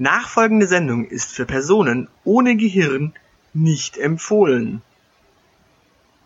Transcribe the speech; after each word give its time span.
Nachfolgende 0.00 0.66
Sendung 0.66 1.04
ist 1.04 1.30
für 1.30 1.44
Personen 1.44 2.08
ohne 2.24 2.56
Gehirn 2.56 3.12
nicht 3.52 3.98
empfohlen. 3.98 4.80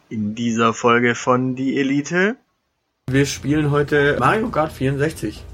In 0.08 0.36
dieser 0.36 0.72
Folge 0.72 1.16
von 1.16 1.56
Die 1.56 1.76
Elite. 1.80 2.36
Wir 3.10 3.26
spielen 3.26 3.72
heute 3.72 4.16
Mario 4.20 4.48
Kart 4.50 4.70
64. 4.70 5.44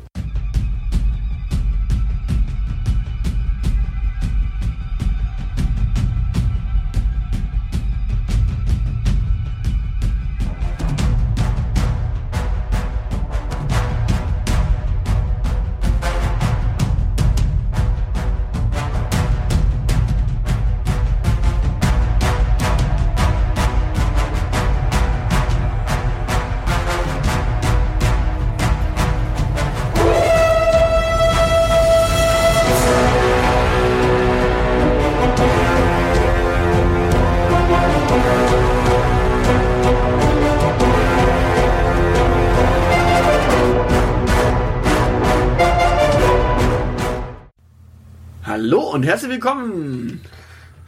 und 48.93 49.03
herzlich 49.05 49.31
willkommen 49.31 50.21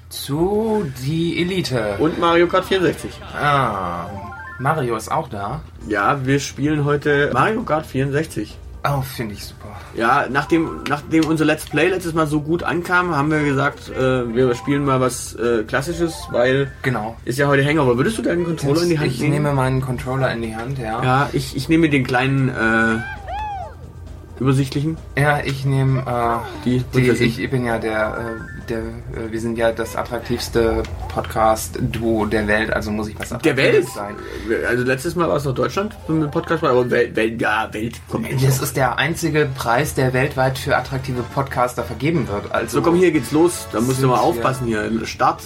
zu 0.09 0.85
Die 1.05 1.41
Elite. 1.41 1.97
und 1.99 2.19
Mario 2.19 2.47
Kart 2.47 2.65
64. 2.65 3.11
Ah, 3.41 4.07
Mario 4.59 4.97
ist 4.97 5.11
auch 5.11 5.29
da. 5.29 5.61
Ja, 5.89 6.25
wir 6.27 6.39
spielen 6.41 6.85
heute 6.85 7.31
Mario 7.33 7.63
Kart 7.63 7.87
64. 7.87 8.59
Oh, 8.85 9.01
finde 9.01 9.35
ich 9.35 9.45
super. 9.45 9.69
Ja, 9.95 10.27
nachdem, 10.29 10.81
nachdem 10.89 11.25
unser 11.27 11.45
Let's 11.45 11.67
Play 11.67 11.89
letztes 11.89 12.15
Mal 12.15 12.27
so 12.27 12.41
gut 12.41 12.65
ankam, 12.65 13.15
haben 13.15 13.31
wir 13.31 13.45
gesagt, 13.45 13.91
äh, 13.91 14.35
wir 14.35 14.53
spielen 14.57 14.85
mal 14.85 15.01
was 15.01 15.35
äh, 15.37 15.63
Klassisches, 15.63 16.15
weil 16.33 16.73
Genau. 16.83 17.17
ist 17.25 17.39
ja 17.39 17.47
heute 17.47 17.65
Hangover. 17.65 17.97
Würdest 17.97 18.19
du 18.19 18.23
deinen 18.23 18.45
Controller 18.45 18.83
in 18.83 18.89
die 18.89 18.99
Hand 18.99 19.07
ich 19.13 19.21
nehmen? 19.21 19.35
nehme 19.35 19.53
meinen 19.53 19.81
Controller 19.81 20.33
in 20.33 20.43
die 20.43 20.57
Hand, 20.57 20.79
ja. 20.79 20.85
Ja, 21.01 21.05
ja, 21.05 21.29
ich, 21.33 21.55
ich 21.57 21.69
nehme 21.69 21.89
den 21.91 22.05
kleinen 22.05 22.49
äh, 22.49 22.99
übersichtlichen. 24.41 24.97
ich 25.45 25.65
nehme 25.65 26.01
äh, 26.01 26.65
Die 26.65 26.83
die, 26.95 27.11
ich 27.11 27.51
bin 27.51 27.65
ja 27.65 27.79
der, 27.79 28.19
äh, 28.63 28.67
der 28.69 28.79
äh, 28.79 29.31
wir 29.31 29.41
sind 29.41 29.57
ja 29.59 29.73
das 29.73 29.95
attraktivste 29.97 30.83
Podcast-Duo 31.09 32.27
der 32.27 32.47
Welt, 32.49 32.73
also 32.73 32.91
muss 32.91 33.09
ich 33.09 33.19
was 33.19 33.29
Der 33.41 33.57
Welt? 33.57 33.87
Sein. 33.89 34.15
Also 34.69 34.85
letztes 34.85 35.15
Mal 35.15 35.29
war 35.29 35.37
es 35.37 35.45
noch 35.45 35.55
Deutschland 35.55 35.97
mit 36.09 36.23
dem 36.25 36.31
Podcast, 36.31 36.65
aber 36.65 36.91
Welt, 36.91 37.15
Welt, 37.17 37.41
ja, 37.41 37.69
Welt 37.73 38.01
kommt 38.09 38.29
jetzt 38.31 38.45
Das 38.45 38.61
ist 38.63 38.77
der 38.77 38.99
einzige 38.99 39.49
Preis, 39.55 39.95
der 39.95 40.13
weltweit 40.13 40.59
für 40.59 40.77
attraktive 40.77 41.23
Podcaster 41.35 41.85
vergeben 41.85 42.27
wird. 42.29 42.51
Also, 42.53 42.79
So, 42.79 42.83
komm, 42.83 42.97
hier 42.97 43.13
geht's 43.13 43.33
los. 43.33 43.67
Da 43.73 43.81
musst 43.81 44.03
du 44.03 44.09
mal 44.09 44.15
wir- 44.17 44.23
aufpassen 44.23 44.67
hier. 44.67 44.85
im 44.87 45.05
Start. 45.07 45.43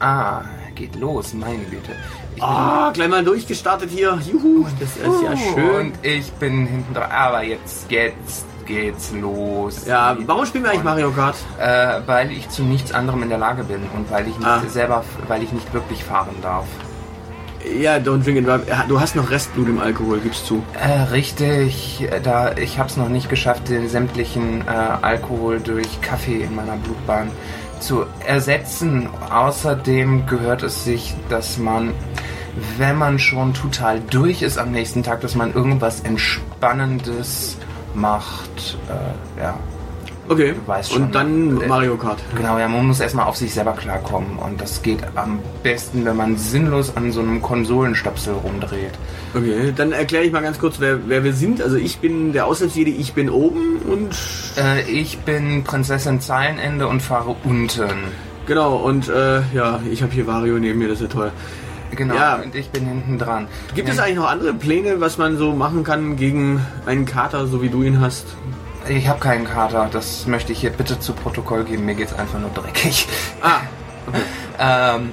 Ah, 0.00 0.42
geht 0.74 0.94
los, 0.96 1.34
meine 1.34 1.64
Güte. 1.64 1.90
Ah, 2.42 2.90
gleich 2.92 3.08
mal 3.08 3.24
durchgestartet 3.24 3.90
hier. 3.90 4.18
Juhu, 4.30 4.66
das 4.80 4.90
ist 4.96 5.22
ja 5.22 5.36
schön. 5.36 5.86
Und 5.86 5.92
ich 6.02 6.30
bin 6.32 6.66
hinten 6.66 6.94
dran. 6.94 7.10
Aber 7.10 7.42
jetzt, 7.42 7.90
jetzt 7.90 8.44
geht's 8.66 9.12
los. 9.20 9.86
Ja, 9.86 10.16
warum 10.26 10.44
spielen 10.46 10.64
wir 10.64 10.70
eigentlich 10.70 10.84
Mario 10.84 11.10
Kart? 11.10 11.36
Äh, 11.58 12.00
weil 12.06 12.30
ich 12.32 12.48
zu 12.50 12.62
nichts 12.62 12.92
anderem 12.92 13.22
in 13.22 13.28
der 13.30 13.38
Lage 13.38 13.64
bin 13.64 13.80
und 13.94 14.10
weil 14.10 14.26
ich 14.28 14.36
nicht 14.36 14.46
Ah. 14.46 14.60
selber, 14.68 15.04
weil 15.26 15.42
ich 15.42 15.52
nicht 15.52 15.72
wirklich 15.72 16.04
fahren 16.04 16.36
darf. 16.42 16.66
Ja, 17.80 17.96
don't 17.96 18.22
drink 18.24 18.38
and 18.38 18.46
drive. 18.46 18.68
Ja, 18.68 18.84
Du 18.88 19.00
hast 19.00 19.16
noch 19.16 19.30
Restblut 19.30 19.68
im 19.68 19.80
Alkohol, 19.80 20.20
gibst 20.20 20.46
zu. 20.46 20.62
Äh, 20.80 21.10
richtig, 21.10 22.02
äh, 22.10 22.20
da 22.20 22.52
ich 22.56 22.78
habe 22.78 22.88
es 22.88 22.96
noch 22.96 23.08
nicht 23.08 23.28
geschafft, 23.28 23.68
den 23.68 23.88
sämtlichen 23.88 24.62
äh, 24.62 24.70
Alkohol 25.02 25.60
durch 25.60 26.00
Kaffee 26.00 26.42
in 26.44 26.54
meiner 26.54 26.76
Blutbahn 26.76 27.30
zu 27.80 28.04
ersetzen. 28.26 29.08
Außerdem 29.30 30.26
gehört 30.26 30.62
es 30.62 30.84
sich, 30.84 31.14
dass 31.28 31.58
man, 31.58 31.92
wenn 32.76 32.96
man 32.96 33.18
schon 33.18 33.54
total 33.54 34.00
durch 34.10 34.42
ist 34.42 34.58
am 34.58 34.70
nächsten 34.72 35.02
Tag, 35.02 35.20
dass 35.20 35.34
man 35.34 35.54
irgendwas 35.54 36.00
Entspannendes 36.00 37.56
macht. 37.94 38.78
Äh, 38.88 39.40
ja, 39.40 39.58
Okay. 40.30 40.54
Schon, 40.82 41.04
Und 41.04 41.14
dann 41.14 41.54
ne? 41.54 41.66
Mario 41.66 41.96
Kart. 41.96 42.18
Genau, 42.36 42.58
ja, 42.58 42.68
man 42.68 42.86
muss 42.86 43.00
erstmal 43.00 43.26
auf 43.26 43.36
sich 43.36 43.54
selber 43.54 43.72
klarkommen. 43.72 44.38
Und 44.38 44.60
das 44.60 44.82
geht 44.82 44.98
am 45.14 45.38
besten, 45.62 46.04
wenn 46.04 46.16
man 46.16 46.36
sinnlos 46.36 46.96
an 46.96 47.12
so 47.12 47.20
einem 47.20 47.40
Konsolenstöpsel 47.40 48.34
rumdreht. 48.34 48.92
Okay, 49.34 49.72
dann 49.74 49.92
erkläre 49.92 50.24
ich 50.24 50.32
mal 50.32 50.42
ganz 50.42 50.58
kurz, 50.58 50.80
wer, 50.80 51.08
wer 51.08 51.24
wir 51.24 51.32
sind. 51.32 51.62
Also 51.62 51.76
ich 51.76 51.98
bin 51.98 52.32
der 52.32 52.46
Aushilfsjedi, 52.46 52.90
ich 52.90 53.14
bin 53.14 53.30
oben 53.30 53.78
und 53.88 54.14
Äh, 54.58 54.82
ich 54.90 55.18
bin 55.20 55.64
Prinzessin 55.64 56.20
Zeilenende 56.20 56.88
und 56.88 57.00
fahre 57.00 57.34
unten. 57.44 57.88
genau 58.46 58.76
und 58.76 59.08
äh, 59.08 59.40
ja, 59.54 59.80
ich 59.90 60.02
habe 60.02 60.12
hier 60.12 60.26
Wario 60.26 60.58
neben 60.58 60.78
mir, 60.78 60.88
das 60.88 61.00
ist 61.00 61.12
ja 61.12 61.20
toll. 61.20 61.32
Genau, 61.90 62.14
Ja. 62.14 62.36
und 62.36 62.54
ich 62.54 62.70
bin 62.70 62.86
hinten 62.86 63.18
dran. 63.18 63.48
Gibt 63.74 63.88
es 63.88 63.96
Ja, 63.96 64.04
eigentlich 64.04 64.16
noch 64.16 64.28
andere 64.30 64.54
Pläne, 64.54 65.00
was 65.00 65.18
man 65.18 65.36
so 65.38 65.52
machen 65.52 65.84
kann 65.84 66.16
gegen 66.16 66.64
einen 66.86 67.06
Kater, 67.06 67.46
so 67.46 67.62
wie 67.62 67.68
du 67.68 67.82
ihn 67.82 68.00
hast? 68.00 68.26
Ich 68.88 69.08
habe 69.08 69.20
keinen 69.20 69.46
Kater, 69.46 69.88
das 69.90 70.26
möchte 70.26 70.52
ich 70.52 70.60
hier 70.60 70.70
bitte 70.70 70.98
zu 71.00 71.12
Protokoll 71.12 71.64
geben. 71.64 71.84
Mir 71.84 71.94
geht's 71.94 72.14
einfach 72.14 72.38
nur 72.38 72.50
dreckig. 72.50 73.06
Ah, 73.42 73.60
Ähm, 74.60 75.12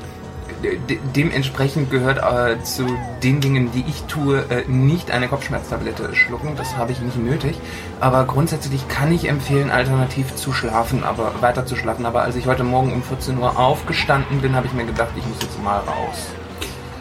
de 0.63 0.97
dementsprechend 1.15 1.91
gehört 1.91 2.17
äh, 2.19 2.63
zu 2.63 2.85
den 3.21 3.41
Dingen, 3.41 3.71
die 3.73 3.83
ich 3.87 4.03
tue, 4.03 4.39
äh, 4.49 4.63
nicht 4.67 5.11
eine 5.11 5.27
Kopfschmerztablette 5.27 6.15
schlucken. 6.15 6.55
Das 6.55 6.77
habe 6.77 6.91
ich 6.93 6.99
nicht 7.01 7.17
nötig. 7.17 7.57
Aber 7.99 8.23
grundsätzlich 8.25 8.87
kann 8.87 9.11
ich 9.11 9.27
empfehlen, 9.29 9.69
alternativ 9.69 10.33
zu 10.35 10.53
schlafen, 10.53 11.03
aber 11.03 11.33
weiter 11.41 11.65
zu 11.65 11.75
schlafen. 11.75 12.05
Aber 12.05 12.21
als 12.23 12.35
ich 12.37 12.47
heute 12.47 12.63
Morgen 12.63 12.93
um 12.93 13.03
14 13.03 13.37
Uhr 13.37 13.59
aufgestanden 13.59 14.41
bin, 14.41 14.55
habe 14.55 14.65
ich 14.65 14.73
mir 14.73 14.85
gedacht, 14.85 15.09
ich 15.15 15.25
muss 15.27 15.37
jetzt 15.41 15.61
mal 15.63 15.77
raus. 15.79 16.29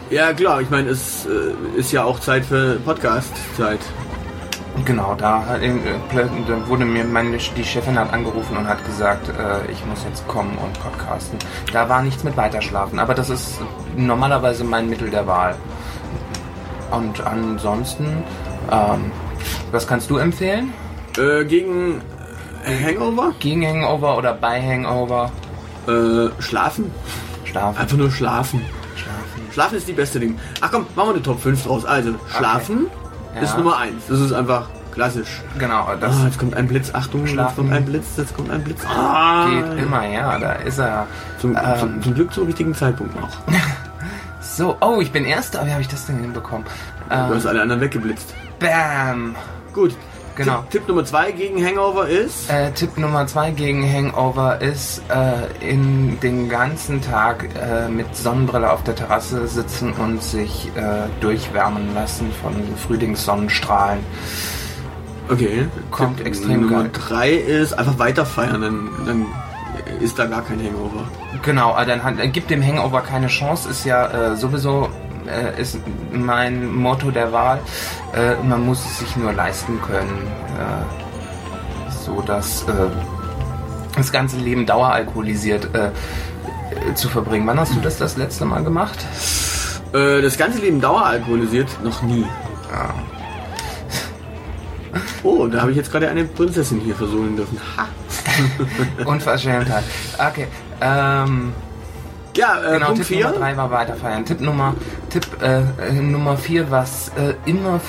Ja 0.09 0.33
klar, 0.33 0.61
ich 0.61 0.69
meine, 0.69 0.89
es 0.89 1.25
äh, 1.25 1.79
ist 1.79 1.91
ja 1.91 2.03
auch 2.03 2.19
Zeit 2.19 2.45
für 2.45 2.75
Podcast-Zeit. 2.79 3.79
Genau, 4.83 5.15
da, 5.17 5.45
hat, 5.45 5.61
äh, 5.61 5.69
plö- 6.11 6.27
da 6.47 6.67
wurde 6.67 6.83
mir 6.83 7.05
meine, 7.05 7.37
die 7.37 7.63
Chefin 7.63 7.97
hat 7.97 8.11
angerufen 8.11 8.57
und 8.57 8.67
hat 8.67 8.83
gesagt, 8.85 9.29
äh, 9.29 9.71
ich 9.71 9.85
muss 9.85 10.03
jetzt 10.03 10.27
kommen 10.27 10.57
und 10.57 10.73
podcasten. 10.81 11.39
Da 11.71 11.87
war 11.87 12.01
nichts 12.01 12.23
mit 12.23 12.35
Weiterschlafen, 12.35 12.99
aber 12.99 13.13
das 13.13 13.29
ist 13.29 13.59
normalerweise 13.95 14.63
mein 14.65 14.89
Mittel 14.89 15.09
der 15.09 15.25
Wahl. 15.27 15.55
Und 16.91 17.25
ansonsten, 17.25 18.05
ähm, 18.71 19.11
was 19.71 19.87
kannst 19.87 20.09
du 20.09 20.17
empfehlen? 20.17 20.73
Äh, 21.17 21.45
gegen 21.45 22.01
äh, 22.65 22.83
Hangover? 22.85 23.31
Gegen 23.39 23.65
Hangover 23.65 24.17
oder 24.17 24.33
bei 24.33 24.61
Hangover? 24.61 25.31
Äh, 25.87 26.29
schlafen. 26.41 26.91
Schlafen. 27.45 27.77
Einfach 27.79 27.97
nur 27.97 28.11
schlafen. 28.11 28.61
Schlafen. 29.55 29.77
Ist 29.77 29.87
die 29.87 29.93
beste 29.93 30.19
Ding. 30.19 30.37
Ach 30.61 30.69
komm, 30.71 30.85
machen 30.95 31.07
wir 31.09 31.13
eine 31.15 31.23
Top 31.23 31.41
5 31.41 31.63
draus. 31.63 31.85
Also, 31.85 32.13
schlafen 32.37 32.87
Ja. 33.33 33.41
ist 33.41 33.57
Nummer 33.57 33.77
1. 33.77 34.03
Das 34.07 34.19
ist 34.19 34.33
einfach 34.33 34.67
klassisch. 34.93 35.41
Genau, 35.57 35.89
das 35.99 36.15
Ah, 36.17 36.25
jetzt 36.25 36.37
kommt 36.37 36.53
ein 36.55 36.67
Blitz. 36.67 36.91
Achtung, 36.93 37.21
jetzt 37.21 37.31
Schlafen. 37.31 37.55
kommt 37.55 37.71
ein 37.73 37.85
Blitz. 37.85 38.05
Jetzt 38.17 38.35
kommt 38.35 38.51
ein 38.51 38.63
Blitz. 38.63 38.81
Ah, 38.85 39.47
geht 39.49 39.83
immer, 39.83 40.05
ja, 40.07 40.37
da 40.37 40.51
ist 40.53 40.77
er. 40.77 41.07
Zum, 41.39 41.55
Ähm. 41.55 41.61
zum, 41.79 42.01
zum 42.03 42.13
Glück 42.15 42.33
zum 42.33 42.45
richtigen 42.45 42.75
Zeitpunkt 42.75 43.19
noch. 43.19 43.29
So, 44.41 44.77
oh, 44.79 45.01
ich 45.01 45.11
bin 45.11 45.25
Erster. 45.25 45.65
Wie 45.65 45.71
habe 45.71 45.81
ich 45.81 45.87
das 45.89 46.05
denn 46.05 46.17
hinbekommen? 46.19 46.65
Du 47.09 47.15
Ähm, 47.15 47.33
hast 47.33 47.45
alle 47.45 47.61
anderen 47.61 47.81
weggeblitzt. 47.81 48.33
bam. 48.59 49.35
Gut. 49.73 49.97
Genau. 50.35 50.61
Tipp, 50.61 50.71
Tipp 50.71 50.87
Nummer 50.89 51.05
2 51.05 51.31
gegen 51.31 51.65
Hangover 51.65 52.07
ist. 52.07 52.49
Äh, 52.49 52.71
Tipp 52.71 52.97
Nummer 52.97 53.25
zwei 53.27 53.51
gegen 53.51 53.83
Hangover 53.91 54.61
ist 54.61 55.01
äh, 55.09 55.69
in 55.71 56.19
den 56.19 56.49
ganzen 56.49 57.01
Tag 57.01 57.49
äh, 57.55 57.87
mit 57.87 58.15
Sonnenbrille 58.15 58.71
auf 58.71 58.83
der 58.83 58.95
Terrasse 58.95 59.47
sitzen 59.47 59.93
und 59.93 60.21
sich 60.21 60.69
äh, 60.75 61.07
durchwärmen 61.21 61.93
lassen 61.93 62.31
von 62.41 62.53
Frühlingssonnenstrahlen. 62.85 63.99
Okay. 65.29 65.67
Kommt 65.91 66.17
Tipp 66.17 66.27
extrem 66.27 66.61
Nummer 66.61 66.83
geil. 66.83 66.91
3 67.07 67.31
ist 67.33 67.73
einfach 67.73 67.97
weiter 67.97 68.25
feiern. 68.25 68.61
Dann, 68.61 68.89
dann 69.05 69.25
ist 70.01 70.19
da 70.19 70.25
gar 70.25 70.41
kein 70.43 70.59
Hangover. 70.59 71.05
Genau, 71.43 71.77
äh, 71.77 71.85
dann 71.85 72.03
hat, 72.03 72.19
äh, 72.19 72.27
gibt 72.27 72.49
dem 72.49 72.63
Hangover 72.63 73.01
keine 73.01 73.27
Chance, 73.27 73.69
ist 73.69 73.85
ja 73.85 74.33
äh, 74.33 74.35
sowieso 74.35 74.89
äh, 75.27 75.61
ist 75.61 75.79
mein 76.11 76.73
Motto 76.73 77.11
der 77.11 77.31
Wahl. 77.31 77.59
Äh, 78.15 78.35
man 78.43 78.65
muss 78.65 78.85
es 78.85 78.99
sich 78.99 79.15
nur 79.15 79.33
leisten 79.33 79.81
können, 79.81 80.27
äh, 80.59 81.93
so 82.05 82.21
dass 82.21 82.63
äh, 82.63 82.73
das 83.95 84.11
ganze 84.11 84.37
Leben 84.37 84.65
daueralkoholisiert 84.65 85.69
äh, 85.73 85.91
zu 86.95 87.09
verbringen. 87.09 87.47
Wann 87.47 87.59
hast 87.59 87.75
du 87.75 87.79
das 87.79 87.97
das 87.97 88.17
letzte 88.17 88.45
Mal 88.45 88.63
gemacht? 88.63 88.99
Äh, 89.93 90.21
das 90.21 90.37
ganze 90.37 90.59
Leben 90.59 90.81
daueralkoholisiert? 90.81 91.69
Noch 91.83 92.01
nie. 92.01 92.25
Ja. 92.71 92.93
Oh, 95.23 95.47
da 95.47 95.61
habe 95.61 95.71
ich 95.71 95.77
jetzt 95.77 95.91
gerade 95.91 96.07
eine 96.09 96.23
Prinzessin 96.25 96.79
hier 96.81 96.95
versohlen 96.95 97.35
dürfen. 97.35 97.59
Ha! 97.77 97.87
Unverschämtheit. 99.05 99.83
Okay. 100.17 100.47
Ähm, 100.81 101.53
Ja, 102.35 102.59
äh, 102.61 102.73
genau, 102.73 102.87
Punkt 102.87 103.07
Tipp 103.07 103.17
Nummer 103.17 103.31
4. 103.31 103.39
3 103.39 103.57
war 103.57 103.71
weiterfeiern. 103.71 104.25
Tipp 104.25 104.41
Nummer 104.41 104.75
Tipp 105.15 105.41
äh, 105.41 105.93
Nummer 105.93 106.35
4, 106.35 106.71
was 106.71 107.07
äh, 107.17 107.35
immer 107.49 107.79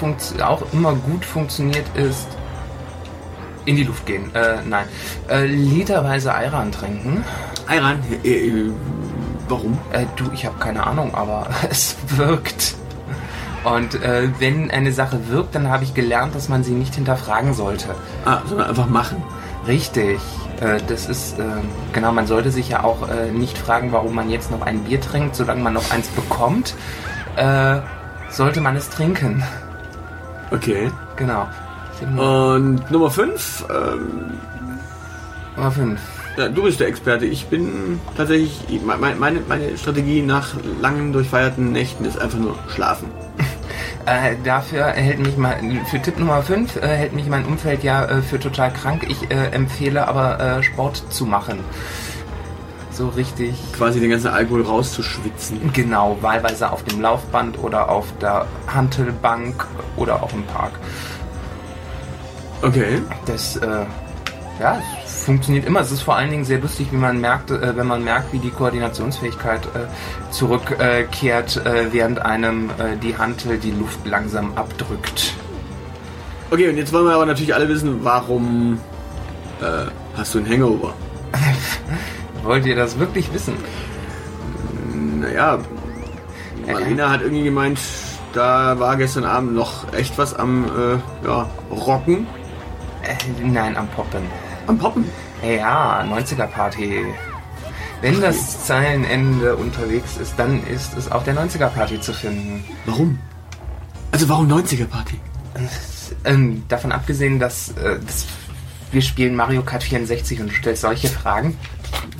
auch 0.45 0.63
immer 0.73 0.95
gut 0.95 1.25
funktioniert, 1.25 1.85
ist 1.97 2.29
in 3.65 3.75
die 3.75 3.83
Luft 3.83 4.07
gehen. 4.07 4.33
Äh, 4.33 4.59
nein. 4.65 4.87
Äh, 5.29 5.47
literweise 5.47 6.33
Ayran 6.33 6.71
trinken. 6.71 7.25
Ayran. 7.67 7.99
Äh, 8.23 8.29
äh, 8.29 8.71
warum? 9.49 9.77
Du, 10.15 10.31
ich 10.35 10.47
habe 10.47 10.57
keine 10.61 10.87
Ahnung, 10.87 11.17
aber 11.17 11.49
es 11.69 11.97
wirkt. 12.11 12.77
Und 13.65 14.01
äh, 14.05 14.29
wenn 14.39 14.71
eine 14.71 14.93
Sache 14.93 15.29
wirkt, 15.29 15.57
dann 15.57 15.69
habe 15.69 15.83
ich 15.83 15.95
gelernt, 15.95 16.37
dass 16.37 16.49
man 16.49 16.63
sie 16.63 16.75
nicht 16.75 16.95
hinterfragen 16.95 17.55
sollte. 17.55 17.97
Ah, 18.25 18.43
sondern 18.47 18.69
einfach 18.69 18.89
machen. 18.89 19.21
Richtig. 19.67 20.21
Äh, 20.61 20.79
das 20.87 21.07
ist, 21.07 21.41
äh, 21.41 21.43
genau, 21.93 22.13
man 22.13 22.29
sollte 22.29 22.53
sich 22.53 22.69
ja 22.69 22.85
auch 22.85 23.09
nicht 23.33 23.59
fragen, 23.59 23.91
warum 23.91 24.15
man 24.15 24.31
jetzt 24.31 24.53
noch 24.53 24.63
ein 24.63 24.85
Bier 24.85 25.01
trinkt, 25.01 25.35
solange 25.35 25.61
man 25.61 25.73
noch 25.73 25.91
eins 25.91 26.07
bekommt. 26.07 26.77
Äh, 27.37 27.81
sollte 28.31 28.61
man 28.61 28.77
es 28.77 28.89
trinken. 28.91 29.43
Okay. 30.51 30.91
Genau. 31.17 31.49
Und 32.17 32.91
Nummer 32.91 33.11
5. 33.11 33.65
Ähm, 33.71 34.39
Nummer 35.57 35.71
fünf. 35.71 36.01
ja, 36.37 36.49
du 36.49 36.63
bist 36.65 36.81
der 36.81 36.89
Experte. 36.89 37.25
Ich 37.25 37.47
bin 37.47 37.99
tatsächlich. 38.17 38.83
Meine, 38.83 39.17
meine, 39.17 39.41
meine 39.49 39.77
Strategie 39.79 40.21
nach 40.21 40.55
langen, 40.81 41.13
durchfeierten 41.13 41.73
Nächten 41.73 42.05
ist 42.05 42.19
einfach 42.19 42.39
nur 42.39 42.57
schlafen. 42.69 43.09
Äh, 44.09 44.37
dafür 44.45 44.85
hält 44.85 45.19
mich 45.19 45.37
mal, 45.37 45.57
für 45.91 46.01
Tipp 46.01 46.17
Nummer 46.21 46.41
5 46.41 46.77
äh, 46.77 46.87
hält 46.87 47.13
mich 47.13 47.27
mein 47.27 47.45
Umfeld 47.45 47.83
ja 47.83 48.05
äh, 48.05 48.23
für 48.23 48.39
total 48.39 48.73
krank. 48.73 49.05
Ich 49.09 49.33
äh, 49.33 49.47
empfehle 49.49 50.07
aber 50.07 50.39
äh, 50.39 50.63
Sport 50.63 51.13
zu 51.13 51.27
machen. 51.27 51.59
So 52.97 53.09
richtig. 53.09 53.55
Quasi 53.77 54.01
den 54.01 54.09
ganzen 54.09 54.29
Alkohol 54.29 54.63
rauszuschwitzen. 54.63 55.71
Genau, 55.75 56.17
wahlweise 56.23 56.73
auf 56.73 56.83
dem 56.85 57.03
Laufband 57.03 57.59
oder 57.59 57.91
auf 57.91 58.07
der 58.23 58.47
Hantelbank 58.73 59.67
oder 59.97 60.23
auch 60.23 60.33
im 60.33 60.43
Park. 60.45 60.73
Okay. 62.63 63.03
Das, 63.27 63.57
äh, 63.57 63.85
ja, 64.59 64.81
es 65.05 65.25
funktioniert 65.25 65.67
immer. 65.67 65.81
Es 65.81 65.93
ist 65.93 66.01
vor 66.01 66.17
allen 66.17 66.31
Dingen 66.31 66.47
sehr 66.47 66.59
lustig, 66.59 66.87
wie 66.91 66.97
man 66.97 67.21
merkt, 67.21 67.51
äh, 67.51 67.77
wenn 67.77 67.87
man 67.87 68.03
merkt, 68.03 68.33
wie 68.33 68.39
die 68.39 68.49
Koordinationsfähigkeit 68.49 69.67
äh, 69.67 70.33
zurückkehrt, 70.33 71.67
äh, 71.67 71.93
während 71.93 72.21
einem 72.21 72.71
äh, 72.71 72.97
die 72.97 73.19
Hantel 73.19 73.59
die 73.59 73.73
Luft 73.73 74.07
langsam 74.07 74.55
abdrückt. 74.55 75.35
Okay, 76.51 76.71
und 76.71 76.79
jetzt 76.79 76.95
wollen 76.95 77.05
wir 77.05 77.15
aber 77.15 77.27
natürlich 77.27 77.55
alle 77.55 77.69
wissen, 77.69 77.99
warum 78.05 78.81
äh, 79.61 79.91
hast 80.17 80.35
du 80.35 80.39
ein 80.39 80.49
Hangover? 80.49 80.95
Wollt 82.47 82.65
ihr 82.65 82.77
das 82.77 82.99
wirklich 82.99 83.33
wissen? 83.35 83.55
Naja, 85.21 85.59
Marlena 86.67 87.11
hat 87.11 87.23
irgendwie 87.23 87.45
gemeint, 87.45 87.79
da 88.33 88.79
war 88.79 88.97
gestern 88.97 89.25
Abend 89.25 89.55
noch 89.55 89.93
echt 89.93 90.17
was 90.17 90.33
am 90.35 90.65
äh, 90.65 91.27
ja, 91.27 91.49
Rocken, 91.71 92.27
Äh, 93.03 93.15
nein, 93.45 93.77
am 93.77 93.89
Poppen. 93.89 94.23
am 94.67 94.79
Poppen. 94.79 95.05
Ja, 95.43 96.03
90er 96.05 96.47
Party. 96.47 97.05
Wenn 98.01 98.21
das 98.21 98.65
Zeilenende 98.67 99.57
unterwegs 99.57 100.17
ist, 100.17 100.35
dann 100.39 100.63
ist 100.67 100.97
es 100.97 101.11
auf 101.11 101.25
der 101.25 101.35
90er 101.35 101.69
Party 101.69 102.01
zu 102.01 102.13
finden. 102.13 102.65
Warum? 102.85 103.19
Also 104.13 104.29
warum 104.29 104.49
90er 104.51 104.87
Party? 104.87 105.19
Ähm, 106.25 106.63
davon 106.69 106.93
abgesehen, 106.93 107.39
dass, 107.39 107.71
äh, 107.71 107.99
dass 108.05 108.27
wir 108.93 109.03
spielen 109.03 109.35
Mario 109.35 109.63
Kart 109.63 109.83
64 109.83 110.41
und 110.41 110.51
du 110.51 110.55
stellst 110.55 110.83
solche 110.83 111.09
Fragen. 111.09 111.57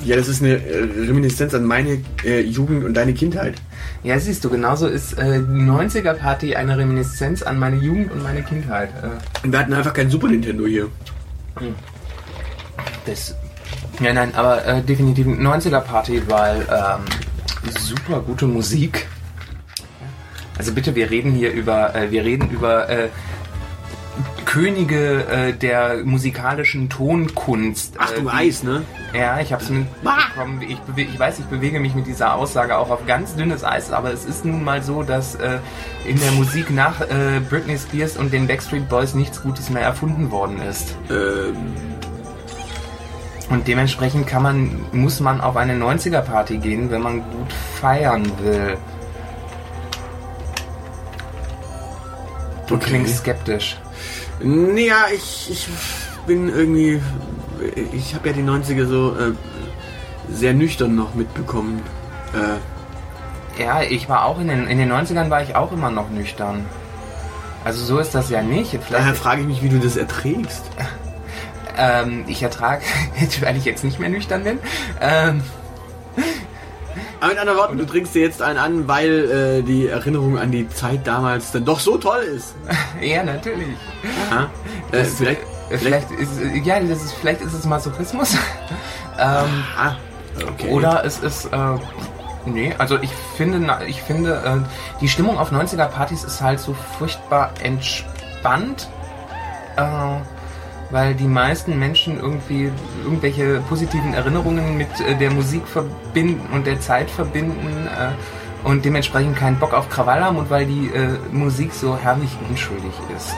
Ja, 0.05 0.15
das 0.15 0.27
ist 0.27 0.41
eine 0.41 0.55
äh, 0.63 0.83
Reminiszenz 1.07 1.53
an 1.53 1.65
meine 1.65 1.99
äh, 2.23 2.41
Jugend 2.41 2.83
und 2.85 2.93
deine 2.93 3.13
Kindheit. 3.13 3.55
Ja, 4.03 4.19
siehst 4.19 4.43
du, 4.45 4.49
genauso 4.49 4.87
ist 4.87 5.13
äh, 5.17 5.39
die 5.39 5.61
90er 5.63 6.13
Party 6.13 6.55
eine 6.55 6.77
Reminiszenz 6.77 7.41
an 7.43 7.59
meine 7.59 7.77
Jugend 7.77 8.11
und 8.11 8.23
meine 8.23 8.43
Kindheit. 8.43 8.89
Äh, 9.01 9.45
Und 9.45 9.51
wir 9.51 9.59
hatten 9.59 9.73
einfach 9.73 9.93
kein 9.93 10.09
Super 10.09 10.27
Nintendo 10.27 10.65
hier. 10.65 10.87
das, 13.05 13.35
ja, 13.99 14.13
nein, 14.13 14.33
aber 14.35 14.65
äh, 14.65 14.81
definitiv 14.81 15.27
90er 15.27 15.81
Party, 15.81 16.21
weil 16.27 16.61
ähm, 16.69 17.71
super 17.79 18.21
gute 18.21 18.45
Musik. 18.45 19.07
Also 20.57 20.71
bitte, 20.73 20.95
wir 20.95 21.09
reden 21.09 21.31
hier 21.31 21.51
über, 21.51 21.93
äh, 21.95 22.11
wir 22.11 22.23
reden 22.23 22.49
über 22.49 22.89
äh, 22.89 23.09
Könige 24.47 25.25
äh, 25.27 25.51
der 25.53 26.05
musikalischen 26.05 26.87
Tonkunst. 26.89 27.99
Achtung, 27.99 28.27
äh, 28.27 28.31
Eis, 28.31 28.63
ne? 28.63 28.83
Ja, 29.13 29.41
ich 29.41 29.51
habe 29.51 29.61
es 29.61 29.69
mitbekommen. 29.69 30.61
Ich, 30.61 30.79
ich 30.95 31.19
weiß, 31.19 31.39
ich 31.39 31.45
bewege 31.47 31.81
mich 31.81 31.93
mit 31.95 32.07
dieser 32.07 32.33
Aussage 32.33 32.77
auch 32.77 32.89
auf 32.89 33.05
ganz 33.05 33.35
dünnes 33.35 33.65
Eis, 33.65 33.91
aber 33.91 34.13
es 34.13 34.23
ist 34.23 34.45
nun 34.45 34.63
mal 34.63 34.81
so, 34.81 35.03
dass 35.03 35.35
äh, 35.35 35.59
in 36.07 36.17
der 36.17 36.31
Musik 36.31 36.71
nach 36.71 37.01
äh, 37.01 37.41
Britney 37.49 37.77
Spears 37.77 38.15
und 38.15 38.31
den 38.31 38.47
Backstreet 38.47 38.87
Boys 38.87 39.15
nichts 39.15 39.41
Gutes 39.43 39.69
mehr 39.69 39.81
erfunden 39.83 40.31
worden 40.31 40.61
ist. 40.61 40.95
Ähm, 41.09 41.57
Und 43.49 43.67
dementsprechend 43.67 44.27
kann 44.27 44.43
man, 44.43 44.79
muss 44.93 45.19
man 45.19 45.41
auf 45.41 45.57
eine 45.57 45.73
90er-Party 45.73 46.57
gehen, 46.59 46.89
wenn 46.89 47.01
man 47.01 47.17
gut 47.19 47.51
feiern 47.81 48.23
will. 48.41 48.77
Du 52.67 52.75
Okay. 52.75 52.85
klingst 52.85 53.17
skeptisch. 53.17 53.77
Naja, 54.41 55.05
ich, 55.13 55.49
ich 55.51 55.67
bin 56.25 56.49
irgendwie. 56.49 57.01
Ich 57.93 58.13
habe 58.13 58.27
ja 58.29 58.33
die 58.33 58.43
90er 58.43 58.85
so 58.85 59.15
äh, 59.15 59.31
sehr 60.31 60.53
nüchtern 60.53 60.95
noch 60.95 61.15
mitbekommen. 61.15 61.81
Äh, 62.33 63.61
Ja, 63.61 63.81
ich 63.81 64.07
war 64.09 64.25
auch 64.25 64.39
in 64.39 64.47
den, 64.47 64.67
in 64.67 64.77
den 64.77 64.91
90ern 64.91 65.29
war 65.31 65.41
ich 65.41 65.55
auch 65.55 65.71
immer 65.71 65.89
noch 65.89 66.09
nüchtern. 66.09 66.65
Also 67.65 67.83
so 67.83 67.97
ist 67.99 68.13
das 68.13 68.29
ja 68.29 68.41
nicht. 68.43 68.71
Vielleicht, 68.71 68.93
daher 68.93 69.15
frage 69.15 69.41
ich 69.41 69.47
mich, 69.47 69.63
wie 69.63 69.69
du 69.69 69.79
das 69.79 69.95
erträgst. 69.97 70.63
Ähm, 71.79 72.23
ich 72.25 72.41
ertrage, 72.41 72.81
weil 73.41 73.55
ich 73.55 73.63
jetzt 73.65 73.83
nicht 73.83 73.99
mehr 73.99 74.09
nüchtern 74.09 74.43
bin. 74.43 74.57
Ähm, 74.99 75.43
Aber 77.19 77.29
mit 77.31 77.39
anderen 77.39 77.57
Worten, 77.57 77.77
du 77.77 77.85
trinkst 77.85 78.13
dir 78.13 78.21
jetzt 78.21 78.41
einen 78.41 78.59
an, 78.59 78.87
weil 78.87 79.59
äh, 79.59 79.63
die 79.63 79.87
Erinnerung 79.87 80.37
an 80.37 80.51
die 80.51 80.69
Zeit 80.69 81.05
damals 81.07 81.51
dann 81.51 81.65
doch 81.65 81.79
so 81.79 81.97
toll 81.97 82.19
ist. 82.21 82.53
ja, 83.01 83.23
natürlich. 83.23 83.67
Ja? 84.31 84.43
Äh, 84.91 85.01
Das- 85.03 85.15
vielleicht. 85.15 85.41
Äh, 85.69 85.77
Vielleicht 85.79 86.09
ist, 86.11 86.31
ja, 86.63 86.79
das 86.79 87.03
ist, 87.03 87.13
vielleicht 87.15 87.41
ist 87.41 87.51
es 87.51 87.65
Masochismus. 87.65 88.35
ähm, 89.19 89.63
Ah, 89.77 89.95
okay. 90.49 90.69
Oder 90.71 91.03
es 91.03 91.19
ist, 91.19 91.47
äh, 91.47 91.57
nee, 92.45 92.73
also 92.77 92.97
ich 93.01 93.09
finde, 93.35 93.77
ich 93.85 94.01
finde, 94.01 94.35
äh, 94.45 94.99
die 95.01 95.09
Stimmung 95.09 95.37
auf 95.37 95.51
90er-Partys 95.51 96.23
ist 96.23 96.39
halt 96.41 96.61
so 96.61 96.73
furchtbar 96.97 97.51
entspannt, 97.61 98.87
äh, 99.75 99.81
weil 100.89 101.13
die 101.15 101.27
meisten 101.27 101.77
Menschen 101.77 102.19
irgendwie 102.19 102.71
irgendwelche 103.03 103.59
positiven 103.67 104.13
Erinnerungen 104.13 104.77
mit 104.77 104.87
äh, 105.01 105.15
der 105.15 105.31
Musik 105.31 105.67
verbinden 105.67 106.53
und 106.53 106.65
der 106.65 106.79
Zeit 106.79 107.09
verbinden 107.09 107.87
äh, 107.87 108.67
und 108.67 108.85
dementsprechend 108.85 109.35
keinen 109.35 109.59
Bock 109.59 109.73
auf 109.73 109.89
Krawall 109.89 110.23
haben 110.23 110.37
und 110.37 110.49
weil 110.49 110.65
die 110.65 110.87
äh, 110.87 111.09
Musik 111.31 111.73
so 111.73 111.97
herrlich 111.97 112.31
unschuldig 112.49 112.93
ist. 113.15 113.35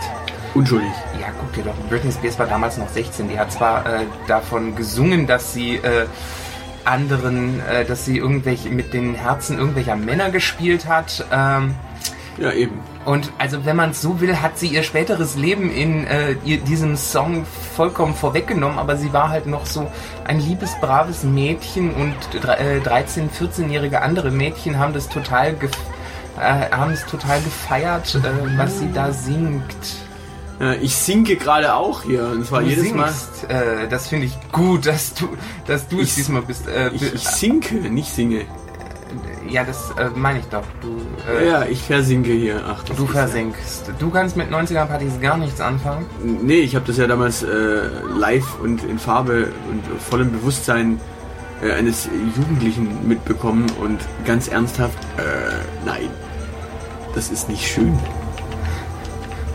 Unschuldig. 0.54 0.92
Ja, 1.20 1.28
guck 1.40 1.54
dir 1.54 1.64
doch, 1.64 1.76
Britney 1.90 2.12
Spears 2.12 2.40
war 2.40 2.48
damals 2.48 2.78
noch 2.78 2.90
16. 2.90 3.30
Die 3.30 3.40
hat 3.40 3.52
zwar 3.52 3.86
äh, 3.86 4.06
davon 4.28 4.76
gesungen, 4.76 5.28
dass 5.28 5.54
sie 5.54 5.80
anderen, 6.86 7.62
dass 7.88 8.06
sie 8.06 8.18
irgendwelche 8.18 8.70
mit 8.70 8.94
den 8.94 9.14
Herzen 9.14 9.60
irgendwelcher 9.60 9.96
Männer 9.96 10.32
gespielt 10.32 10.88
hat. 10.88 11.24
Ähm, 11.32 11.76
Ja, 12.38 12.54
eben. 12.54 12.80
und 13.06 13.32
also, 13.38 13.66
wenn 13.66 13.76
man 13.76 13.90
es 13.92 14.02
so 14.02 14.22
will, 14.22 14.38
hat 14.38 14.58
sie 14.58 14.68
ihr 14.68 14.84
späteres 14.84 15.36
Leben 15.36 15.70
in 15.72 16.08
äh, 16.08 16.36
ihr, 16.46 16.58
diesem 16.60 16.96
Song 16.96 17.46
vollkommen 17.76 18.14
vorweggenommen, 18.16 18.80
aber 18.80 18.96
sie 18.96 19.12
war 19.12 19.30
halt 19.30 19.46
noch 19.46 19.66
so 19.66 19.92
ein 20.26 20.40
liebes, 20.40 20.72
braves 20.80 21.24
Mädchen 21.24 21.92
und 21.94 22.16
äh, 22.46 22.80
13-, 22.80 23.30
14-jährige 23.38 24.02
andere 24.02 24.32
Mädchen 24.32 24.78
haben 24.80 24.94
das 24.94 25.10
total 25.10 25.56
äh, 26.40 26.72
haben 26.72 26.92
es 26.92 27.06
total 27.08 27.42
gefeiert, 27.42 28.16
äh, 28.16 28.58
was 28.58 28.80
sie 28.80 28.90
da 28.94 29.12
singt. 29.12 29.64
Ich 30.82 30.94
sinke 30.94 31.38
gerade 31.38 31.74
auch 31.74 32.04
hier. 32.04 32.22
Und 32.34 32.46
zwar 32.46 32.60
Du 32.62 32.68
jedes 32.68 32.94
Mal. 32.94 33.08
singst, 33.08 33.50
Äh, 33.50 33.88
das 33.90 34.08
finde 34.08 34.26
ich 34.26 34.38
gut, 34.52 34.86
dass 34.88 35.14
du, 35.14 35.30
dass 35.66 35.88
du 35.88 36.02
es 36.02 36.10
Ich- 36.10 36.16
diesmal 36.16 36.42
bist. 36.42 36.68
Äh, 36.68 36.90
Ich, 36.90 37.14
ich 37.14 37.24
sinke, 37.30 37.76
nicht 37.76 38.14
singe. 38.14 38.42
Ja, 39.50 39.64
das 39.64 39.92
äh, 39.92 40.10
meine 40.16 40.40
ich 40.40 40.46
doch. 40.46 40.64
Du, 40.82 41.02
äh, 41.32 41.48
Ja, 41.48 41.66
ich 41.66 41.82
versinke 41.82 42.32
hier. 42.32 42.62
Ach, 42.68 42.84
du 42.84 43.06
versinkst. 43.06 43.92
Du 44.00 44.10
kannst 44.10 44.36
mit 44.38 44.50
90er-Partys 44.52 45.20
gar 45.22 45.38
nichts 45.38 45.60
anfangen. 45.62 46.06
Ja, 46.24 46.32
nee, 46.42 46.60
ich 46.60 46.76
habe 46.76 46.86
das 46.86 46.98
ja 46.98 47.08
damals 47.08 47.44
äh, 47.44 47.48
live 48.18 48.60
und 48.62 48.84
in 48.84 49.00
Farbe 49.00 49.52
und 49.70 49.84
vollem 50.02 50.32
Bewusstsein 50.32 51.00
äh, 51.62 51.72
eines 51.74 52.08
Jugendlichen 52.38 53.08
mitbekommen 53.08 53.66
und 53.82 54.00
ganz 54.26 54.48
ernsthaft, 54.48 54.98
äh, 55.18 55.22
nein. 55.86 56.10
Das 57.16 57.30
ist 57.32 57.50
nicht 57.50 57.68
schön. 57.68 57.98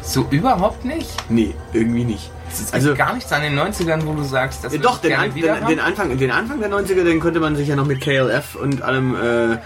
So 0.03 0.27
überhaupt 0.31 0.85
nicht? 0.85 1.11
Nee, 1.31 1.55
irgendwie 1.73 2.05
nicht. 2.05 2.31
Es 2.53 2.59
gibt 2.61 2.75
Also- 2.75 2.95
gar 2.95 3.15
nichts 3.15 3.33
an 3.33 3.43
den 3.43 3.55
90ern, 3.59 4.05
wo 4.07 4.13
du 4.13 4.23
sagst, 4.23 4.63
das 4.65 4.73
Ja, 4.73 4.79
würde 4.79 4.83
doch, 4.89 4.99
den, 4.99 5.17
den, 5.35 5.67
den, 5.67 5.81
Anfang, 5.81 6.17
den 6.17 6.31
Anfang 6.31 6.61
der 6.61 6.71
90er, 6.71 7.03
den 7.05 7.19
könnte 7.21 7.41
man 7.41 7.57
sich 7.57 7.69
ja 7.69 7.75
noch 7.77 7.87
mit 7.87 8.01
KLF 8.01 8.55
und 8.55 8.83
allem 8.83 9.15
äh, 9.17 9.57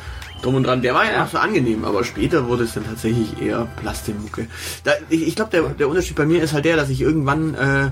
drum 0.43 0.55
und 0.57 0.65
dran, 0.65 0.83
der 0.83 0.95
war 0.95 1.05
ja, 1.11 1.21
noch 1.25 1.31
so 1.31 1.39
angenehm, 1.39 1.85
aber 1.85 2.05
später 2.05 2.47
wurde 2.49 2.65
es 2.65 2.75
dann 2.75 2.85
tatsächlich 2.85 3.41
eher 3.41 3.67
Plastikmucke. 3.81 4.47
Da, 4.85 4.93
ich 5.11 5.27
ich 5.29 5.37
glaube, 5.37 5.51
der, 5.51 5.63
der 5.71 5.89
Unterschied 5.89 6.17
bei 6.17 6.27
mir 6.27 6.43
ist 6.43 6.53
halt 6.53 6.65
der, 6.65 6.77
dass 6.77 6.89
ich 6.91 7.01
irgendwann 7.01 7.55
äh, 7.55 7.91